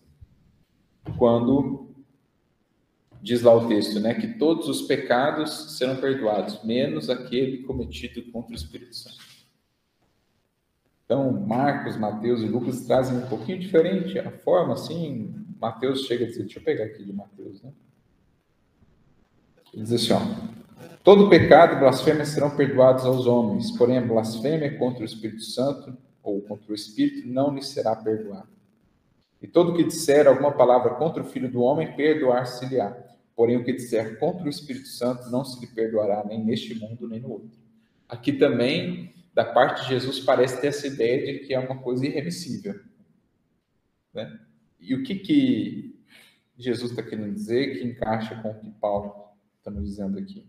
[1.17, 1.87] Quando
[3.19, 8.51] diz lá o texto, né, que todos os pecados serão perdoados, menos aquele cometido contra
[8.51, 9.25] o Espírito Santo.
[11.03, 16.27] Então, Marcos, Mateus e Lucas trazem um pouquinho diferente a forma, assim, Mateus chega a
[16.27, 17.71] dizer, deixa eu pegar aqui de Mateus, né?
[19.73, 20.21] Ele diz assim: ó,
[21.03, 25.97] todo pecado e blasfêmia serão perdoados aos homens, porém a blasfêmia contra o Espírito Santo
[26.21, 28.47] ou contra o Espírito não lhe será perdoada.
[29.41, 32.95] E todo que disser alguma palavra contra o Filho do Homem, perdoar-se-lhe-á.
[33.35, 37.09] Porém, o que disser contra o Espírito Santo não se lhe perdoará nem neste mundo
[37.09, 37.51] nem no outro.
[38.07, 42.05] Aqui também, da parte de Jesus, parece ter essa ideia de que é uma coisa
[42.05, 42.79] irremissível.
[44.13, 44.39] Né?
[44.79, 45.99] E o que, que
[46.57, 49.32] Jesus está querendo dizer que encaixa com o que Paulo
[49.63, 50.45] estamos dizendo aqui.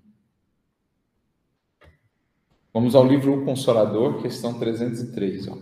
[2.73, 5.47] Vamos ao livro O Consolador, questão 303.
[5.47, 5.59] Ó.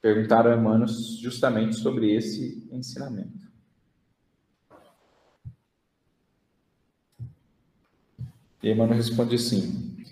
[0.00, 3.50] Perguntaram a Emmanuel justamente sobre esse ensinamento.
[8.62, 10.02] E Emmanuel responde assim: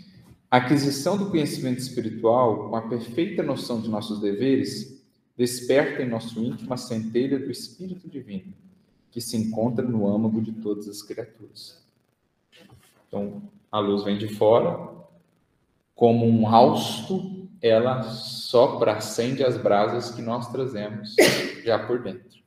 [0.50, 5.02] A aquisição do conhecimento espiritual, com a perfeita noção de nossos deveres,
[5.34, 8.67] desperta em nosso íntimo a centelha do Espírito Divino
[9.10, 11.82] que se encontra no âmago de todas as criaturas.
[13.06, 14.96] Então, a luz vem de fora,
[15.94, 21.16] como um hausto, ela sopra, acende as brasas que nós trazemos
[21.64, 22.38] já por dentro.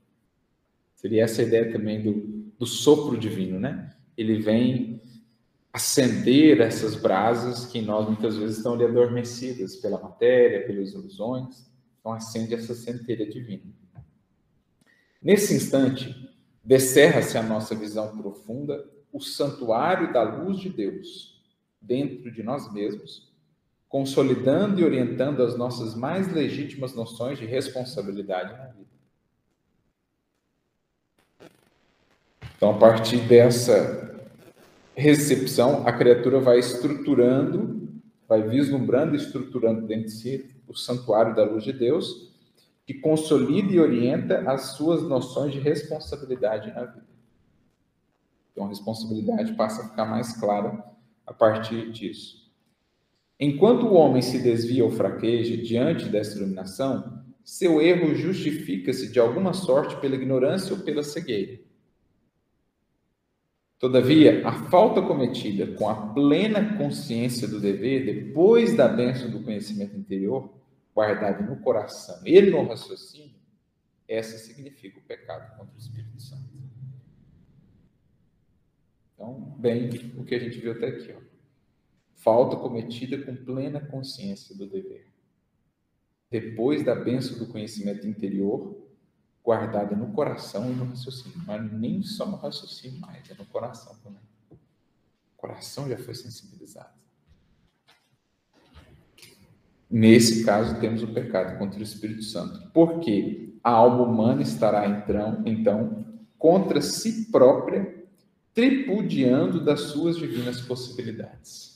[0.96, 3.94] Seria essa ideia também do, do sopro divino, né?
[4.16, 5.02] Ele vem
[5.74, 11.66] acender essas brasas que nós muitas vezes estão ali adormecidas pela matéria, pelas ilusões.
[12.00, 13.64] Então, acende essa centelha divina.
[15.22, 16.31] Nesse instante,
[16.64, 21.42] Descerra-se a nossa visão profunda, o santuário da luz de Deus
[21.82, 23.32] dentro de nós mesmos,
[23.90, 28.92] consolidando e orientando as nossas mais legítimas noções de responsabilidade na vida.
[32.56, 34.22] Então, a partir dessa
[34.96, 37.90] recepção, a criatura vai estruturando,
[38.30, 42.31] vai vislumbrando e estruturando dentro de si o santuário da luz de Deus,
[42.92, 47.08] que consolida e orienta as suas noções de responsabilidade na vida.
[48.52, 50.84] Então, a responsabilidade passa a ficar mais clara
[51.26, 52.52] a partir disso.
[53.40, 59.54] Enquanto o homem se desvia ou fraqueja diante dessa iluminação, seu erro justifica-se de alguma
[59.54, 61.60] sorte pela ignorância ou pela cegueira.
[63.80, 69.98] Todavia, a falta cometida com a plena consciência do dever, depois da bênção do conhecimento
[69.98, 70.61] interior,
[70.94, 73.40] guardado no coração e no raciocínio,
[74.08, 76.52] essa significa o pecado contra o Espírito Santo.
[79.14, 79.88] Então, bem
[80.18, 81.14] o que a gente viu até aqui.
[81.14, 81.22] Ó.
[82.16, 85.08] Falta cometida com plena consciência do dever.
[86.30, 88.82] Depois da benção do conhecimento interior,
[89.44, 91.38] guardada no coração e no raciocínio.
[91.46, 94.24] Mas nem só no raciocínio mais, é no coração também.
[94.50, 94.58] O
[95.38, 97.01] coração já foi sensibilizado.
[99.92, 102.72] Nesse caso, temos o pecado contra o Espírito Santo.
[102.74, 106.06] Porque a alma humana estará então, então
[106.38, 108.02] contra si própria,
[108.54, 111.72] tripudiando das suas divinas possibilidades.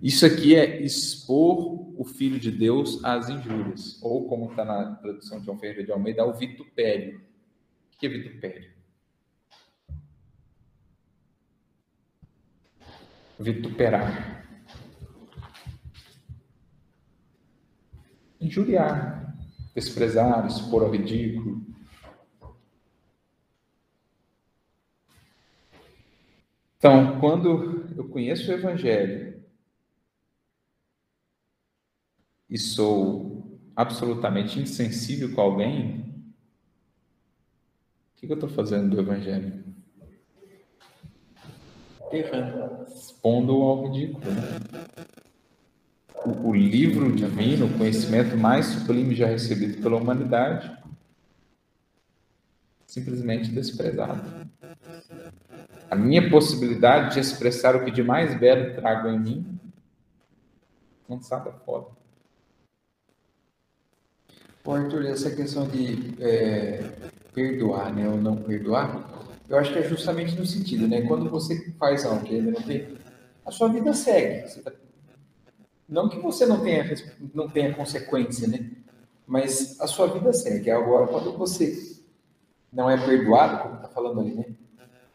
[0.00, 5.40] Isso aqui é expor o Filho de Deus às injúrias, ou como está na tradução
[5.40, 7.20] de João Ferreira de Almeida, ao vitupério.
[7.92, 8.70] O que é vitupério?
[13.38, 14.35] Vituperar.
[18.40, 19.36] Injuriar,
[19.74, 21.66] desprezar, expor ao ridículo.
[26.78, 29.42] Então, quando eu conheço o Evangelho
[32.48, 36.24] e sou absolutamente insensível com alguém,
[38.14, 39.64] o que eu estou fazendo do Evangelho?
[42.12, 42.86] Errando.
[42.88, 44.24] Expondo ao ridículo.
[44.24, 45.05] Né?
[46.26, 50.76] O, livro divino, o conhecimento mais sublime já recebido pela humanidade,
[52.86, 54.22] simplesmente desprezado.
[55.90, 59.60] A minha possibilidade de expressar o que de mais belo trago em mim,
[61.08, 61.86] lançada fora.
[64.64, 66.82] Bom, Arthur, essa questão de é,
[67.32, 69.14] perdoar, né, ou não perdoar,
[69.48, 72.62] eu acho que é justamente no sentido, né, quando você faz algo que ainda não
[72.62, 72.88] tem,
[73.44, 74.72] a sua vida segue, você está
[75.88, 76.84] não que você não tenha,
[77.34, 78.70] não tenha consequência, né?
[79.26, 80.70] Mas a sua vida segue.
[80.70, 82.00] Agora, quando você
[82.72, 84.44] não é perdoado, como está falando ali, né?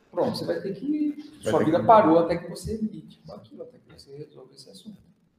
[0.10, 1.16] Pronto, você vai ter que.
[1.44, 1.86] Vai sua ter vida que...
[1.86, 4.98] parou até que você evite aquilo, até que você resolva esse assunto.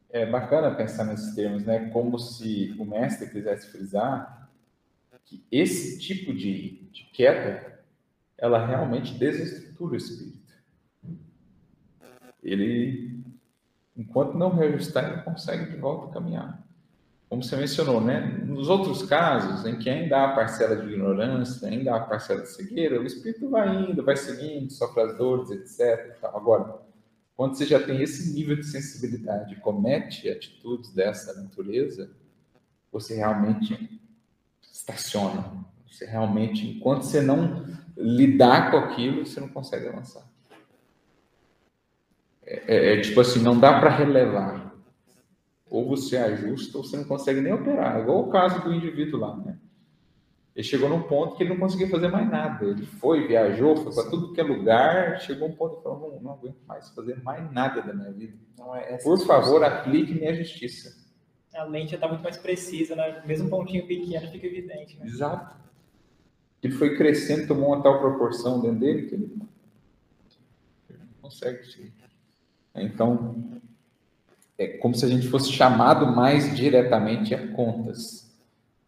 [0.08, 1.90] É bacana pensar nesses termos, né?
[1.90, 4.50] Como se o mestre quisesse frisar
[5.24, 7.82] que esse tipo de, de queda,
[8.36, 10.40] ela realmente desestrutura o espírito.
[12.42, 13.21] Ele
[13.96, 16.62] Enquanto não reajustar, ele consegue de volta caminhar.
[17.28, 18.20] Como você mencionou, né?
[18.46, 23.00] Nos outros casos, em que ainda há parcela de ignorância, ainda há parcela de cegueira,
[23.00, 26.16] o espírito vai indo, vai seguindo, sofre as dores, etc.
[26.24, 26.78] Agora,
[27.34, 32.10] quando você já tem esse nível de sensibilidade, comete atitudes dessa natureza,
[32.92, 34.00] você realmente
[34.70, 35.64] estaciona.
[35.90, 37.66] Você realmente, enquanto você não
[37.96, 40.22] lidar com aquilo, você não consegue avançar.
[42.44, 44.72] É, é, é tipo assim, não dá para relevar.
[45.68, 48.00] Ou você ajusta ou você não consegue nem operar.
[48.00, 49.58] Igual o caso do indivíduo lá, né?
[50.54, 52.66] Ele chegou num ponto que ele não conseguia fazer mais nada.
[52.66, 56.20] Ele foi, viajou, foi para tudo que é lugar, chegou um ponto e falou: não,
[56.20, 58.36] não aguento mais fazer mais nada da minha vida.
[58.74, 61.00] É Por favor, aplique minha justiça.
[61.54, 63.22] A lente já está muito mais precisa, né?
[63.26, 64.98] Mesmo um pontinho pequeno fica evidente.
[64.98, 65.06] Né?
[65.06, 65.56] Exato.
[66.62, 69.48] Ele foi crescendo, tomou uma tal proporção dentro dele que ele não
[71.20, 72.01] consegue seguir.
[72.74, 73.60] Então,
[74.58, 78.30] é como se a gente fosse chamado mais diretamente a contas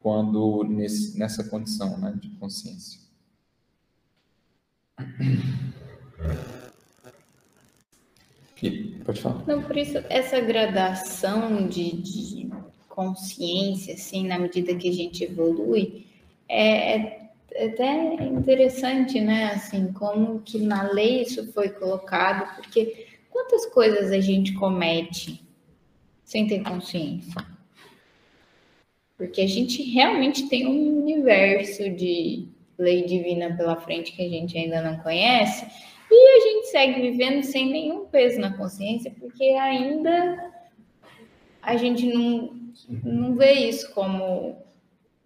[0.01, 3.01] quando nesse, nessa condição né, de consciência.
[9.05, 9.45] pode falar.
[9.47, 12.51] Não, por isso, essa gradação de, de
[12.89, 16.07] consciência, assim, na medida que a gente evolui,
[16.49, 19.53] é, é, é até interessante, né?
[19.53, 25.45] Assim, como que na lei isso foi colocado, porque Quantas coisas a gente comete
[26.23, 27.45] sem ter consciência?
[29.17, 32.47] Porque a gente realmente tem um universo de
[32.79, 35.67] lei divina pela frente que a gente ainda não conhece
[36.09, 40.53] e a gente segue vivendo sem nenhum peso na consciência porque ainda
[41.61, 42.57] a gente não,
[43.03, 44.63] não vê isso como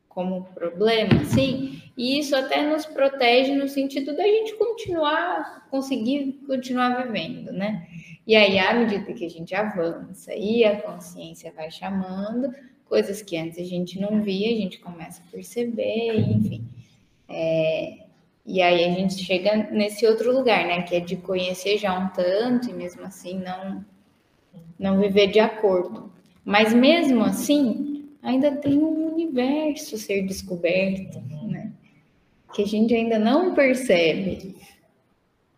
[0.09, 7.03] como problema, sim, e isso até nos protege no sentido da gente continuar, conseguir continuar
[7.03, 7.89] vivendo, né?
[8.25, 12.55] E aí, à medida que a gente avança e a consciência vai chamando,
[12.85, 16.65] coisas que antes a gente não via, a gente começa a perceber, enfim.
[17.29, 18.05] É,
[18.47, 20.83] e aí a gente chega nesse outro lugar, né?
[20.83, 23.85] Que é de conhecer já um tanto e mesmo assim não,
[24.79, 26.13] não viver de acordo.
[26.45, 31.21] Mas mesmo assim, ainda tem um universo a ser descoberto?
[32.53, 34.57] Que a gente ainda não percebe.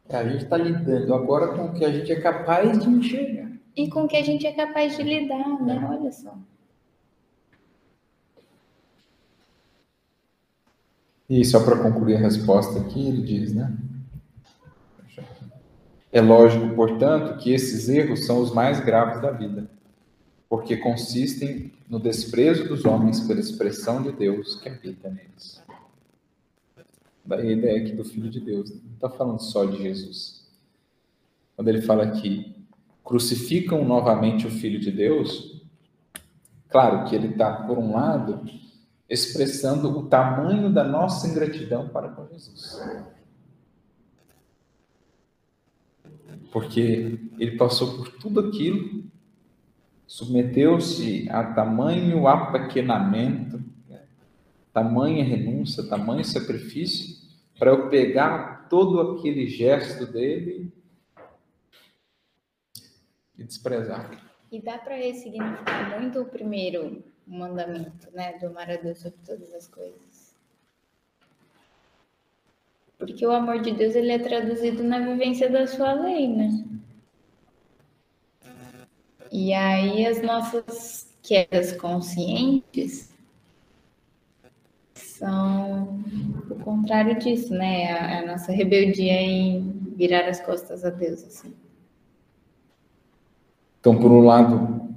[0.09, 3.49] É, a gente está lidando agora com o que a gente é capaz de enxergar.
[3.77, 5.89] E com o que a gente é capaz de lidar, né?
[5.89, 6.37] Olha só.
[11.29, 13.73] E só para concluir a resposta aqui, ele diz, né?
[16.11, 19.71] É lógico, portanto, que esses erros são os mais graves da vida,
[20.49, 25.60] porque consistem no desprezo dos homens pela expressão de Deus que habita neles
[27.37, 28.71] da ideia aqui do Filho de Deus.
[28.71, 30.49] Não está falando só de Jesus.
[31.55, 32.57] Quando ele fala aqui,
[33.05, 35.63] crucificam novamente o Filho de Deus,
[36.69, 38.45] claro que ele está, por um lado,
[39.09, 42.81] expressando o tamanho da nossa ingratidão para com Jesus.
[46.53, 49.05] Porque ele passou por tudo aquilo,
[50.05, 54.01] submeteu-se a tamanho apequenamento, né?
[54.73, 57.20] tamanha renúncia, tamanho sacrifício,
[57.61, 60.73] para eu pegar todo aquele gesto dele
[63.37, 64.11] e desprezar.
[64.51, 69.53] E dá para ressignificar muito o primeiro mandamento, né, do amar a Deus sobre todas
[69.53, 70.35] as coisas.
[72.99, 76.65] Porque o amor de Deus ele é traduzido na vivência da sua lei, né?
[79.31, 83.11] E aí as nossas quedas conscientes
[84.95, 86.03] são
[86.61, 87.93] o contrário disso, né?
[87.93, 91.53] A, a nossa rebeldia em virar as costas a Deus, assim.
[93.81, 94.91] Então, por um lado,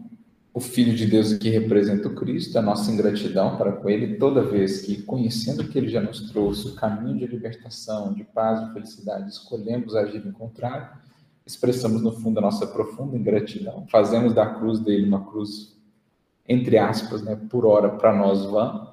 [0.53, 4.43] o Filho de Deus aqui representa o Cristo, a nossa ingratidão para com Ele, toda
[4.43, 8.73] vez que, conhecendo que Ele já nos trouxe o caminho de libertação, de paz e
[8.73, 10.89] felicidade, escolhemos agir em contrário,
[11.45, 15.75] expressamos no fundo a nossa profunda ingratidão, fazemos da cruz dele uma cruz,
[16.47, 18.92] entre aspas, né, por hora para nós vã,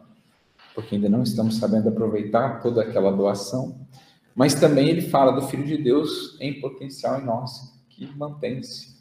[0.75, 3.87] porque ainda não estamos sabendo aproveitar toda aquela doação,
[4.35, 9.01] mas também ele fala do Filho de Deus em potencial em nós, que mantém-se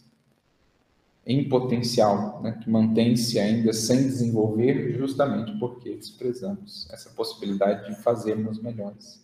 [1.26, 8.60] em potencial, né, que mantém-se ainda sem desenvolver, justamente porque desprezamos essa possibilidade de fazermos
[8.60, 9.24] melhores,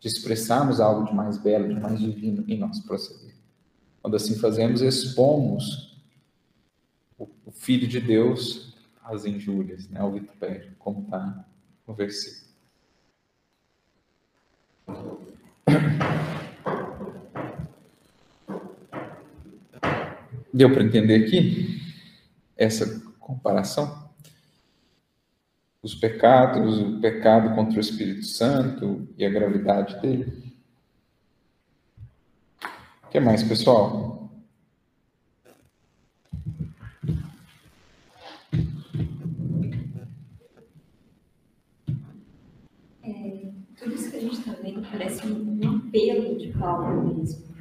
[0.00, 3.36] de expressarmos algo de mais belo, de mais divino em nosso proceder.
[4.00, 6.02] Quando assim fazemos, expomos
[7.16, 8.74] o, Filho de Deus
[9.04, 11.46] às injúrias, né, ao vitupério, como está
[11.92, 12.52] no versículo.
[20.52, 21.80] Deu para entender aqui
[22.56, 24.10] essa comparação?
[25.82, 30.52] Os pecados, o pecado contra o Espírito Santo e a gravidade dele.
[33.04, 34.22] O que mais, pessoal?
[43.04, 45.56] É, tudo isso que a gente está vendo parece um
[45.92, 47.52] apelo de Paulo mesmo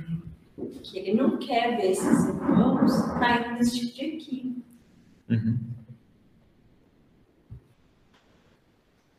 [0.84, 4.62] que ele não quer ver esses irmãos caindo nesse tipo de equívoco.
[5.30, 5.60] Uhum.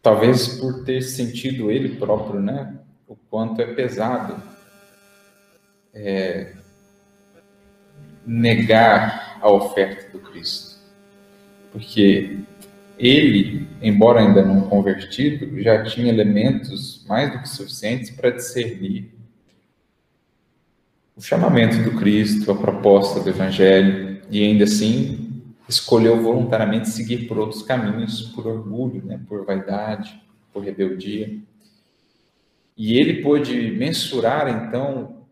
[0.03, 2.79] Talvez por ter sentido ele próprio, né?
[3.07, 4.43] O quanto é pesado
[5.95, 6.55] é,
[8.27, 10.81] negar a oferta do Cristo.
[11.71, 12.41] Porque
[12.99, 19.13] ele, embora ainda não convertido, já tinha elementos mais do que suficientes para discernir
[21.17, 27.39] o chamamento do Cristo, a proposta do Evangelho, e ainda assim escolheu voluntariamente seguir por
[27.39, 30.21] outros caminhos, por orgulho, né, por vaidade,
[30.53, 31.39] por rebeldia.
[32.77, 35.25] E ele pôde mensurar, então,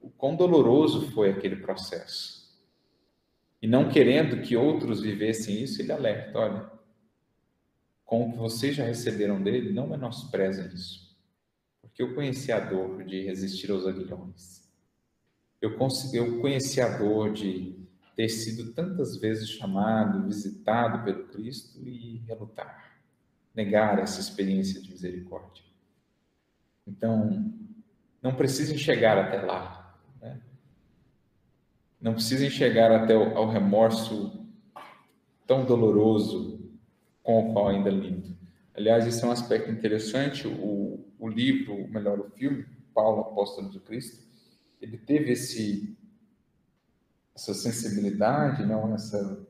[0.00, 2.37] o quão doloroso foi aquele processo.
[3.60, 6.70] E não querendo que outros vivessem isso, ele alerta: olha,
[8.04, 11.16] com o que vocês já receberam dele, não menosprezem isso.
[11.80, 14.68] Porque eu conheci a dor de resistir aos aguilhões
[15.60, 15.76] eu,
[16.12, 17.76] eu conheci a dor de
[18.14, 23.00] ter sido tantas vezes chamado, visitado pelo Cristo e relutar,
[23.54, 25.64] negar essa experiência de misericórdia.
[26.86, 27.52] Então,
[28.22, 29.77] não precisem chegar até lá.
[32.00, 34.46] Não precisem chegar até ao remorso
[35.46, 36.60] tão doloroso
[37.22, 38.36] com o qual ainda lido.
[38.74, 40.46] Aliás, isso é um aspecto interessante.
[40.46, 42.64] O, o livro, melhor, o filme,
[42.94, 44.26] Paulo, Apóstolo de Cristo,
[44.80, 45.96] ele teve esse,
[47.34, 49.46] essa sensibilidade, não, essa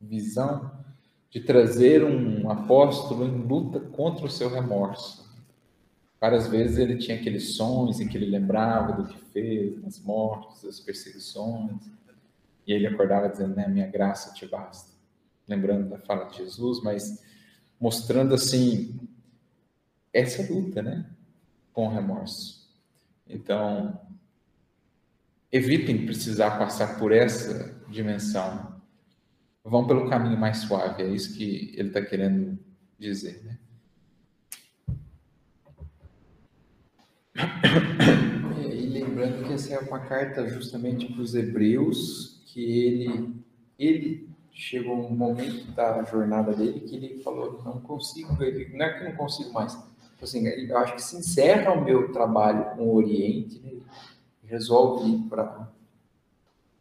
[0.00, 0.70] visão
[1.28, 5.19] de trazer um apóstolo em luta contra o seu remorso.
[6.20, 10.62] Várias vezes ele tinha aqueles sonhos em que ele lembrava do que fez, das mortes,
[10.62, 11.80] das perseguições,
[12.66, 14.92] e ele acordava dizendo, né, minha graça te basta.
[15.48, 17.24] Lembrando da fala de Jesus, mas
[17.80, 19.00] mostrando assim
[20.12, 21.06] essa luta, né,
[21.72, 22.68] com remorso.
[23.26, 23.98] Então,
[25.50, 28.78] evitem precisar passar por essa dimensão.
[29.64, 32.58] Vão pelo caminho mais suave, é isso que ele está querendo
[32.98, 33.42] dizer.
[33.42, 33.58] Né?
[38.58, 43.34] E lembrando que essa é uma carta justamente para os hebreus, que ele,
[43.78, 49.04] ele chegou um momento da jornada dele que ele falou, não consigo, não é que
[49.04, 52.94] não consigo mais, tipo assim, eu acho que se encerra o meu trabalho com o
[52.96, 53.72] Oriente, né?
[54.44, 55.68] resolve ir para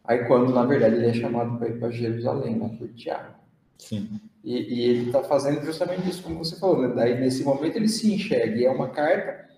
[0.09, 3.35] Aí quando, na verdade, ele é chamado para ir para Jerusalém, né, por Tiago.
[3.77, 4.19] Sim.
[4.43, 6.91] E, e ele está fazendo justamente isso, como você falou, né?
[6.95, 8.55] Daí, nesse momento, ele se enxerga.
[8.55, 9.48] E é uma carta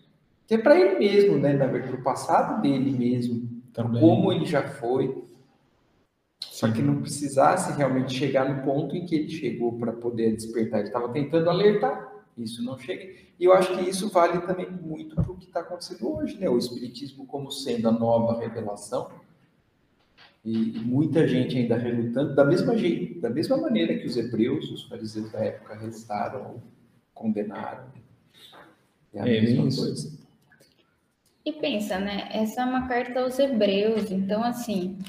[0.52, 1.53] que é para ele mesmo, né?
[1.53, 3.49] Na verdade, para o passado dele mesmo.
[3.72, 4.02] Também.
[4.02, 5.23] Como ele já foi.
[6.60, 10.80] Para que não precisasse realmente chegar no ponto em que ele chegou para poder despertar.
[10.80, 12.22] Ele estava tentando alertar.
[12.38, 13.14] Isso não chega.
[13.40, 16.49] E eu acho que isso vale também muito para o que está acontecendo hoje, né?
[16.49, 19.10] O Espiritismo como sendo a nova revelação
[20.44, 24.84] e, muita gente ainda relutando, da mesma, jeito, da mesma maneira que os hebreus, os
[24.84, 26.61] fariseus da época, relutaram,
[27.14, 27.86] condenaram.
[29.14, 29.82] É a é mesma isso.
[29.82, 30.20] coisa.
[31.43, 32.30] E pensa, né?
[32.31, 34.99] Essa é uma carta aos hebreus, então, assim,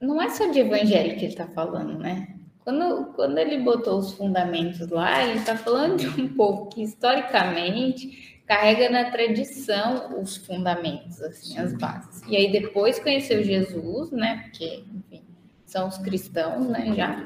[0.00, 2.28] não é só de evangelho que ele está falando, né?
[2.64, 8.42] Quando, quando ele botou os fundamentos lá, ele está falando de um povo que historicamente
[8.46, 12.22] carrega na tradição os fundamentos, assim, as bases.
[12.28, 14.42] E aí depois conheceu Jesus, né?
[14.44, 15.22] Porque, enfim,
[15.64, 16.92] são os cristãos, né?
[16.94, 17.24] Já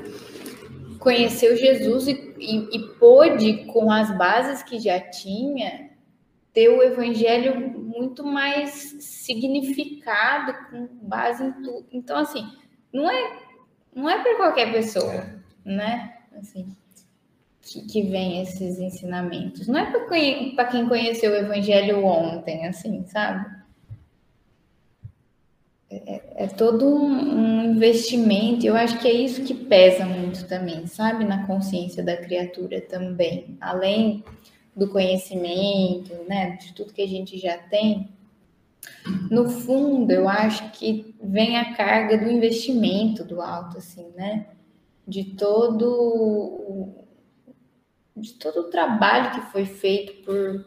[0.98, 5.90] conheceu Jesus e, e, e pôde, com as bases que já tinha,
[6.56, 11.86] ter o evangelho muito mais significado, com base em tudo.
[11.92, 12.50] Então, assim,
[12.90, 13.38] não é,
[13.94, 15.36] não é para qualquer pessoa, é.
[15.66, 16.16] né?
[16.34, 16.74] Assim,
[17.60, 19.68] que, que vem esses ensinamentos.
[19.68, 19.84] Não é
[20.54, 23.44] para quem conheceu o Evangelho ontem, assim, sabe?
[25.90, 28.64] É, é, é todo um, um, investimento.
[28.66, 33.58] Eu acho que é isso que pesa muito também, sabe, na consciência da criatura também.
[33.60, 34.24] Além
[34.76, 38.08] do conhecimento, né, de tudo que a gente já tem.
[39.30, 44.46] No fundo, eu acho que vem a carga do investimento do alto, assim, né?
[45.08, 46.94] De todo
[48.16, 50.64] de todo o trabalho que foi feito por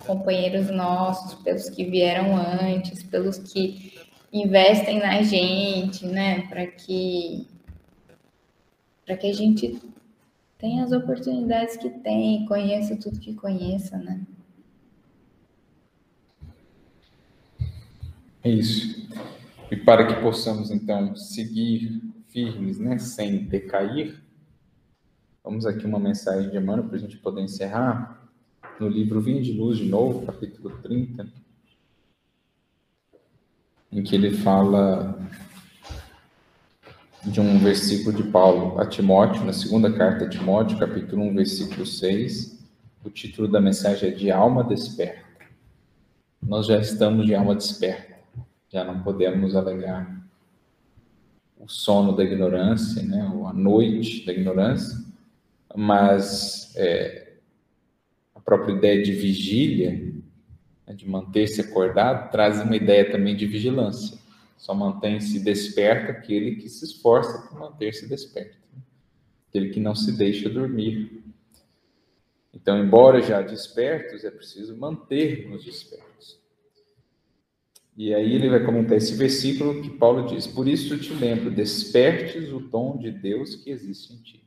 [0.00, 3.94] companheiros nossos, pelos que vieram antes, pelos que
[4.32, 7.46] investem na gente, né, para que
[9.04, 9.80] para que a gente
[10.62, 14.24] tenha as oportunidades que tem, conheça tudo que conheça, né?
[18.42, 19.06] É isso.
[19.70, 24.22] E para que possamos então seguir firmes, né, sem decair,
[25.44, 28.30] Vamos aqui uma mensagem de Emmanuel para a gente poder encerrar.
[28.78, 31.26] No livro Vinho de Luz, de novo, capítulo 30,
[33.90, 35.18] em que ele fala
[37.24, 41.86] de um versículo de Paulo a Timóteo, na segunda carta a Timóteo, capítulo 1, versículo
[41.86, 42.60] 6.
[43.04, 45.22] O título da mensagem é De Alma Desperta.
[46.42, 48.18] Nós já estamos de alma desperta,
[48.68, 50.20] já não podemos alegar
[51.56, 54.98] o sono da ignorância, né, ou a noite da ignorância,
[55.76, 57.34] mas é,
[58.34, 60.12] a própria ideia de vigília,
[60.84, 64.18] né, de manter-se acordado, traz uma ideia também de vigilância.
[64.62, 68.56] Só mantém-se desperto aquele que se esforça por manter-se desperto,
[69.48, 71.24] aquele que não se deixa dormir.
[72.54, 76.40] Então, embora já despertos, é preciso manter-nos despertos.
[77.96, 82.52] E aí ele vai comentar esse versículo que Paulo diz: Por isso te lembro, despertes
[82.52, 84.44] o dom de Deus que existe em ti.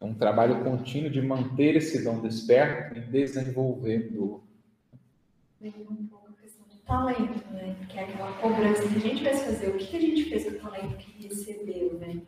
[0.00, 4.42] É um trabalho contínuo de manter esse dom desperto e desenvolvendo.
[5.60, 5.74] Vem
[6.90, 7.76] talento, né?
[7.88, 10.50] Que é aquela cobrança que a gente vai fazer, o que a gente fez com
[10.50, 12.20] o talento que recebeu, né?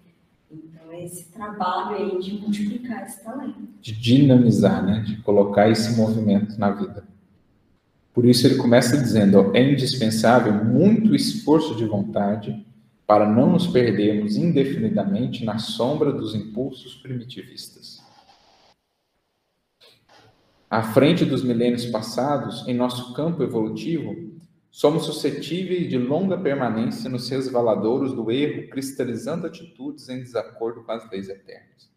[0.51, 3.59] Então, é esse trabalho aí de multiplicar esse talento.
[3.81, 5.01] De dinamizar, né?
[5.01, 7.05] De colocar esse movimento na vida.
[8.15, 12.65] Por isso ele começa dizendo: é indispensável muito esforço de vontade
[13.07, 18.01] para não nos perdermos indefinidamente na sombra dos impulsos primitivistas.
[20.71, 24.33] À frente dos milênios passados, em nosso campo evolutivo,
[24.73, 31.09] somos suscetíveis de longa permanência nos resvaladouros do erro, cristalizando atitudes em desacordo com as
[31.11, 31.93] leis eternas.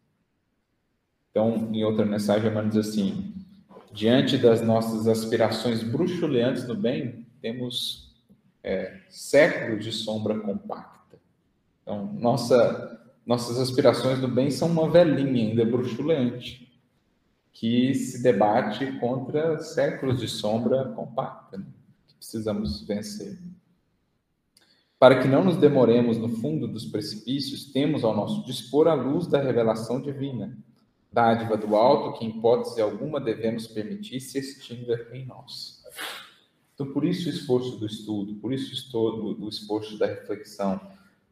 [1.31, 3.33] Então, em outra mensagem, Emmanuel diz assim:
[3.93, 8.13] diante das nossas aspirações bruxuleantes no bem, temos
[8.61, 11.17] é, séculos de sombra compacta.
[11.81, 16.77] Então, nossa, nossas aspirações do bem são uma velhinha ainda bruxulante,
[17.53, 21.65] que se debate contra séculos de sombra compacta, né?
[22.25, 23.37] Precisamos vencer.
[24.97, 29.27] Para que não nos demoremos no fundo dos precipícios, temos ao nosso dispor a luz
[29.27, 30.57] da revelação divina,
[31.11, 35.83] dádiva do alto que, em hipótese alguma, devemos permitir se extinga em nós.
[36.73, 40.81] Então, por isso o esforço do estudo, por isso o esforço da reflexão,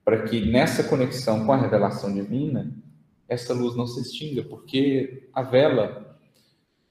[0.05, 2.71] para que nessa conexão com a revelação divina,
[3.27, 6.02] essa luz não se extinga, porque a vela,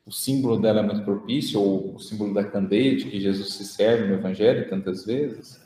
[0.05, 3.65] o símbolo dela é muito propício, ou o símbolo da candeia, de que Jesus se
[3.65, 5.61] serve no Evangelho tantas vezes,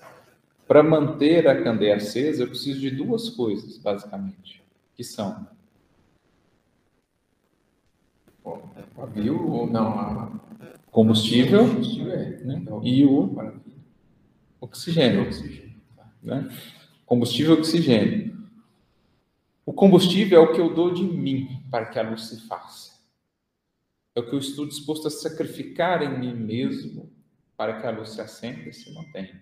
[0.66, 4.62] Para manter a candeia acesa, eu preciso de duas coisas, basicamente,
[4.96, 5.46] que são
[8.96, 10.40] pavio ou não?
[10.90, 12.64] Combustível, combustível é, né?
[12.82, 13.36] e o
[14.60, 15.28] oxigênio.
[16.22, 16.48] Né?
[17.04, 18.36] Combustível e oxigênio.
[19.64, 22.95] O combustível é o que eu dou de mim para que a luz se faça.
[24.16, 27.12] É o que eu estou disposto a sacrificar em mim mesmo
[27.54, 29.38] para que a luz se assente e se mantenha.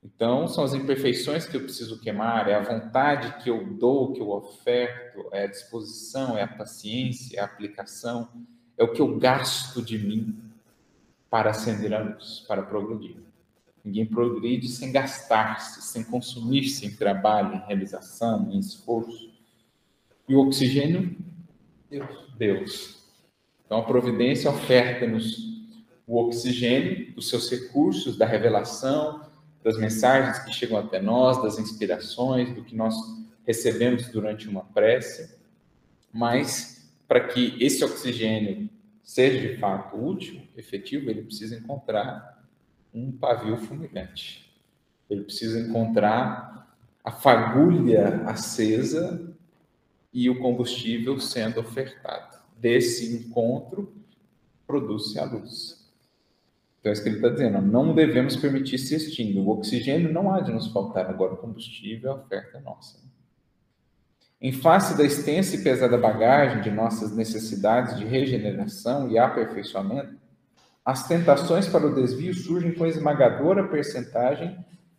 [0.00, 4.20] Então, são as imperfeições que eu preciso queimar, é a vontade que eu dou, que
[4.20, 8.28] eu oferto, é a disposição, é a paciência, é a aplicação,
[8.78, 10.38] é o que eu gasto de mim
[11.28, 13.16] para acender a luz, para progredir.
[13.84, 19.34] Ninguém progride sem gastar-se, sem consumir-se em trabalho, em realização, em esforço.
[20.28, 21.16] E o oxigênio?
[21.90, 22.34] Deus.
[22.36, 22.95] Deus.
[23.66, 25.56] Então a providência oferta-nos
[26.06, 29.26] o oxigênio dos seus recursos, da revelação,
[29.62, 32.94] das mensagens que chegam até nós, das inspirações, do que nós
[33.44, 35.36] recebemos durante uma prece,
[36.12, 38.70] mas para que esse oxigênio
[39.02, 42.44] seja de fato útil, efetivo, ele precisa encontrar
[42.92, 44.52] um pavio fumegante.
[45.08, 49.32] Ele precisa encontrar a fagulha acesa
[50.12, 52.35] e o combustível sendo ofertado.
[52.56, 53.92] Desse encontro
[54.66, 55.86] produz-se a luz.
[56.80, 57.60] Então, é isso que ele está dizendo.
[57.60, 59.40] Não devemos permitir se extinga.
[59.40, 61.06] O oxigênio não há de nos faltar.
[61.10, 62.98] Agora, o combustível é a oferta nossa.
[64.40, 70.16] Em face da extensa e pesada bagagem de nossas necessidades de regeneração e aperfeiçoamento,
[70.84, 74.56] as tentações para o desvio surgem com esmagadora percentagem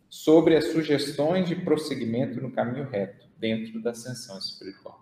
[0.08, 4.97] sobre as sugestões de prosseguimento no caminho reto, dentro da ascensão espiritual.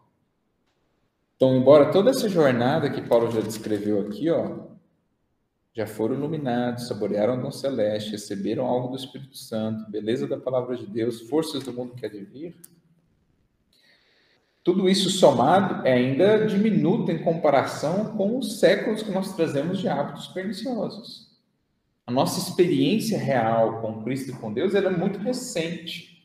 [1.37, 4.67] Então, embora toda essa jornada que Paulo já descreveu aqui, ó,
[5.75, 10.75] já foram iluminados, saborearam o dom celeste, receberam algo do Espírito Santo, beleza da palavra
[10.75, 12.57] de Deus, forças do mundo que há de vir.
[14.65, 19.89] Tudo isso somado é ainda diminuto em comparação com os séculos que nós trazemos de
[19.89, 21.39] hábitos perniciosos.
[22.07, 26.16] A nossa experiência real com Cristo e com Deus é muito recente.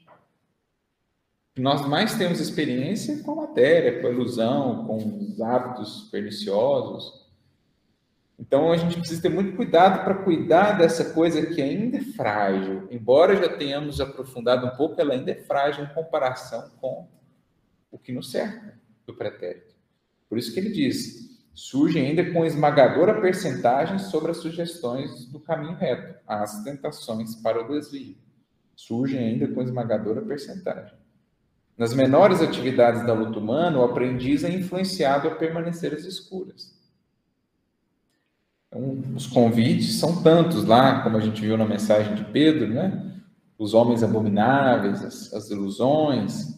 [1.57, 7.30] Nós mais temos experiência com a matéria, com a ilusão, com os hábitos perniciosos.
[8.40, 12.88] Então a gente precisa ter muito cuidado para cuidar dessa coisa que ainda é frágil.
[12.90, 17.07] Embora já tenhamos aprofundado um pouco, ela ainda é frágil em comparação com
[17.91, 19.76] o que nos cerca do pretérito.
[20.30, 25.76] Por isso que ele diz: surge ainda com esmagadora percentagem sobre as sugestões do caminho
[25.76, 28.15] reto, as tentações para o desvio.
[28.73, 31.01] Surgem ainda com esmagadora percentagem.
[31.77, 36.81] Nas menores atividades da luta humana, o aprendiz é influenciado a permanecer às escuras
[38.72, 43.19] então, os convites são tantos lá, como a gente viu na mensagem de Pedro, né?
[43.57, 46.57] Os homens abomináveis, as, as ilusões.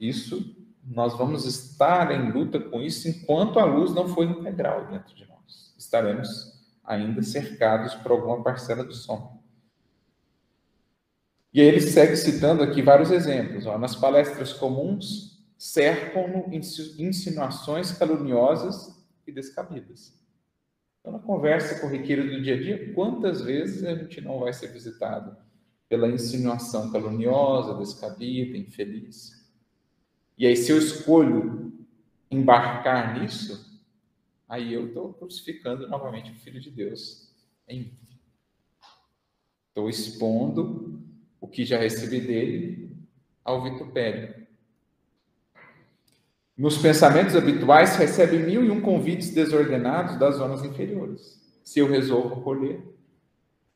[0.00, 5.14] Isso, nós vamos estar em luta com isso enquanto a luz não for integral dentro
[5.14, 5.74] de nós.
[5.78, 9.38] Estaremos ainda cercados por alguma parcela do som.
[11.52, 13.66] E aí ele segue citando aqui vários exemplos.
[13.66, 18.96] Ó, nas palestras comuns, cercam-no insinuações caluniosas
[19.26, 20.18] e descabidas.
[21.00, 24.68] Então, na conversa corriqueira do dia a dia, quantas vezes a gente não vai ser
[24.68, 25.36] visitado
[25.88, 29.32] pela insinuação caluniosa, descabida, infeliz?
[30.38, 31.72] E aí, se eu escolho
[32.30, 33.82] embarcar nisso,
[34.48, 37.34] aí eu estou crucificando novamente o Filho de Deus
[37.66, 37.98] em mim.
[39.68, 41.09] Estou expondo
[41.40, 42.96] o que já recebi dele
[43.44, 44.46] ao vitupério.
[46.56, 51.40] Nos pensamentos habituais, recebe mil e um convites desordenados das zonas inferiores.
[51.64, 52.82] Se eu resolvo colher,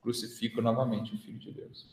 [0.03, 1.89] crucifico novamente o Filho de Deus.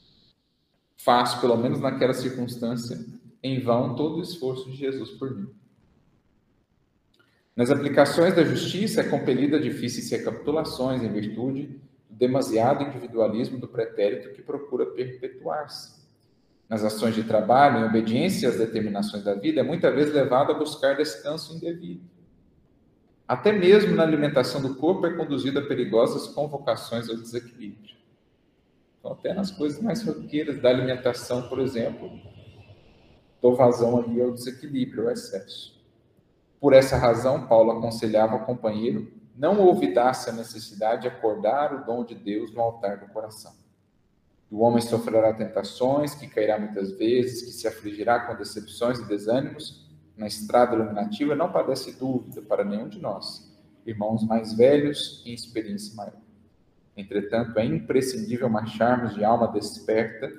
[0.98, 3.00] Faço, pelo menos naquela circunstância,
[3.42, 5.50] em vão todo o esforço de Jesus por mim.
[7.56, 11.80] Nas aplicações da justiça, é compelida a difíceis recapitulações em virtude
[12.22, 16.00] demasiado individualismo do pretérito que procura perpetuar-se
[16.70, 20.54] nas ações de trabalho, em obediência às determinações da vida, é muitas vezes levado a
[20.54, 22.04] buscar descanso indevido.
[23.28, 27.96] Até mesmo na alimentação do corpo é conduzido a perigosas convocações ao desequilíbrio.
[29.00, 32.08] Então, até nas coisas mais roqueiras da alimentação, por exemplo,
[33.42, 35.82] dou vazão ali ao desequilíbrio, ao excesso.
[36.60, 42.04] Por essa razão, Paulo aconselhava ao companheiro não olvidasse a necessidade de acordar o dom
[42.04, 43.54] de Deus no altar do coração.
[44.50, 49.90] O homem sofrerá tentações, que cairá muitas vezes, que se afligirá com decepções e desânimos.
[50.18, 53.50] Na estrada iluminativa não padece dúvida para nenhum de nós,
[53.86, 56.20] irmãos mais velhos e experiência maior.
[56.98, 60.30] Entretanto, é imprescindível marcharmos de alma desperta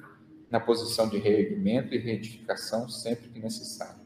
[0.51, 4.03] na posição de reerguimento e reedificação sempre que necessário.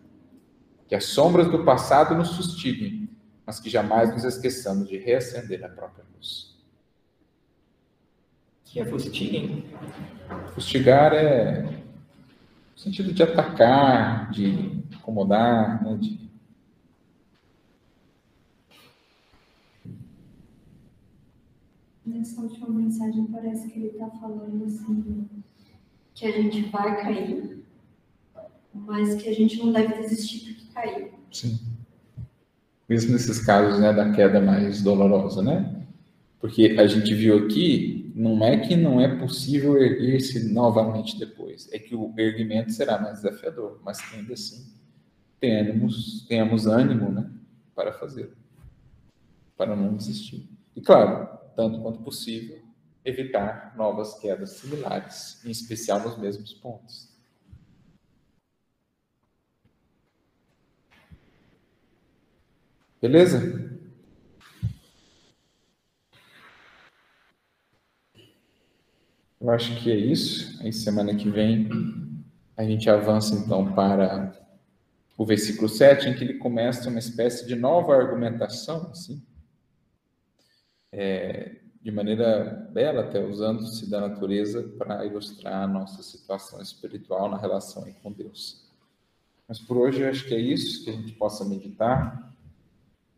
[0.86, 3.05] Que as sombras do passado nos sustiguem,
[3.46, 6.56] mas que jamais nos esqueçamos de reacender a própria luz.
[8.64, 9.64] que é fustiguem?
[10.52, 14.48] Fustigar é no sentido de atacar, de
[14.90, 16.26] incomodar, né, de
[22.04, 25.28] Nessa última mensagem parece que ele está falando assim
[26.14, 27.64] que a gente vai cair,
[28.72, 31.10] mas que a gente não deve desistir porque caiu.
[31.32, 31.65] Sim.
[32.88, 35.86] Mesmo nesses casos, né, da queda mais dolorosa, né?
[36.40, 41.78] Porque a gente viu aqui, não é que não é possível erguer-se novamente depois, é
[41.78, 44.64] que o erguimento será mais desafiador, mas ainda assim
[45.40, 47.28] tenhamos, tenhamos ânimo, né,
[47.74, 48.32] para fazer,
[49.56, 50.48] para não desistir.
[50.74, 52.60] E claro, tanto quanto possível,
[53.04, 57.15] evitar novas quedas similares, em especial nos mesmos pontos.
[63.00, 63.76] Beleza?
[69.40, 70.60] Eu acho que é isso.
[70.62, 71.68] Aí semana que vem
[72.56, 74.32] a gente avança então para
[75.16, 79.22] o versículo 7, em que ele começa uma espécie de nova argumentação, assim,
[80.90, 87.36] é, de maneira bela, até usando-se da natureza para ilustrar a nossa situação espiritual na
[87.36, 88.66] relação com Deus.
[89.46, 92.34] Mas por hoje eu acho que é isso, que a gente possa meditar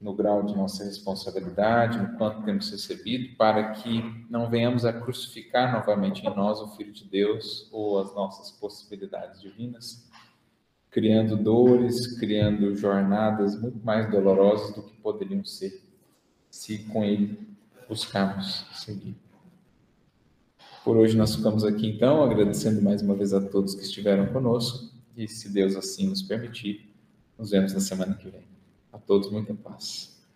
[0.00, 5.72] no grau de nossa responsabilidade, no quanto temos recebido, para que não venhamos a crucificar
[5.72, 10.08] novamente em nós o Filho de Deus ou as nossas possibilidades divinas,
[10.90, 15.82] criando dores, criando jornadas muito mais dolorosas do que poderiam ser
[16.50, 17.38] se com Ele
[17.88, 19.16] buscarmos seguir.
[20.84, 24.90] Por hoje nós ficamos aqui então, agradecendo mais uma vez a todos que estiveram conosco
[25.16, 26.94] e, se Deus assim nos permitir,
[27.36, 28.57] nos vemos na semana que vem.
[28.93, 30.18] A todos muita paz.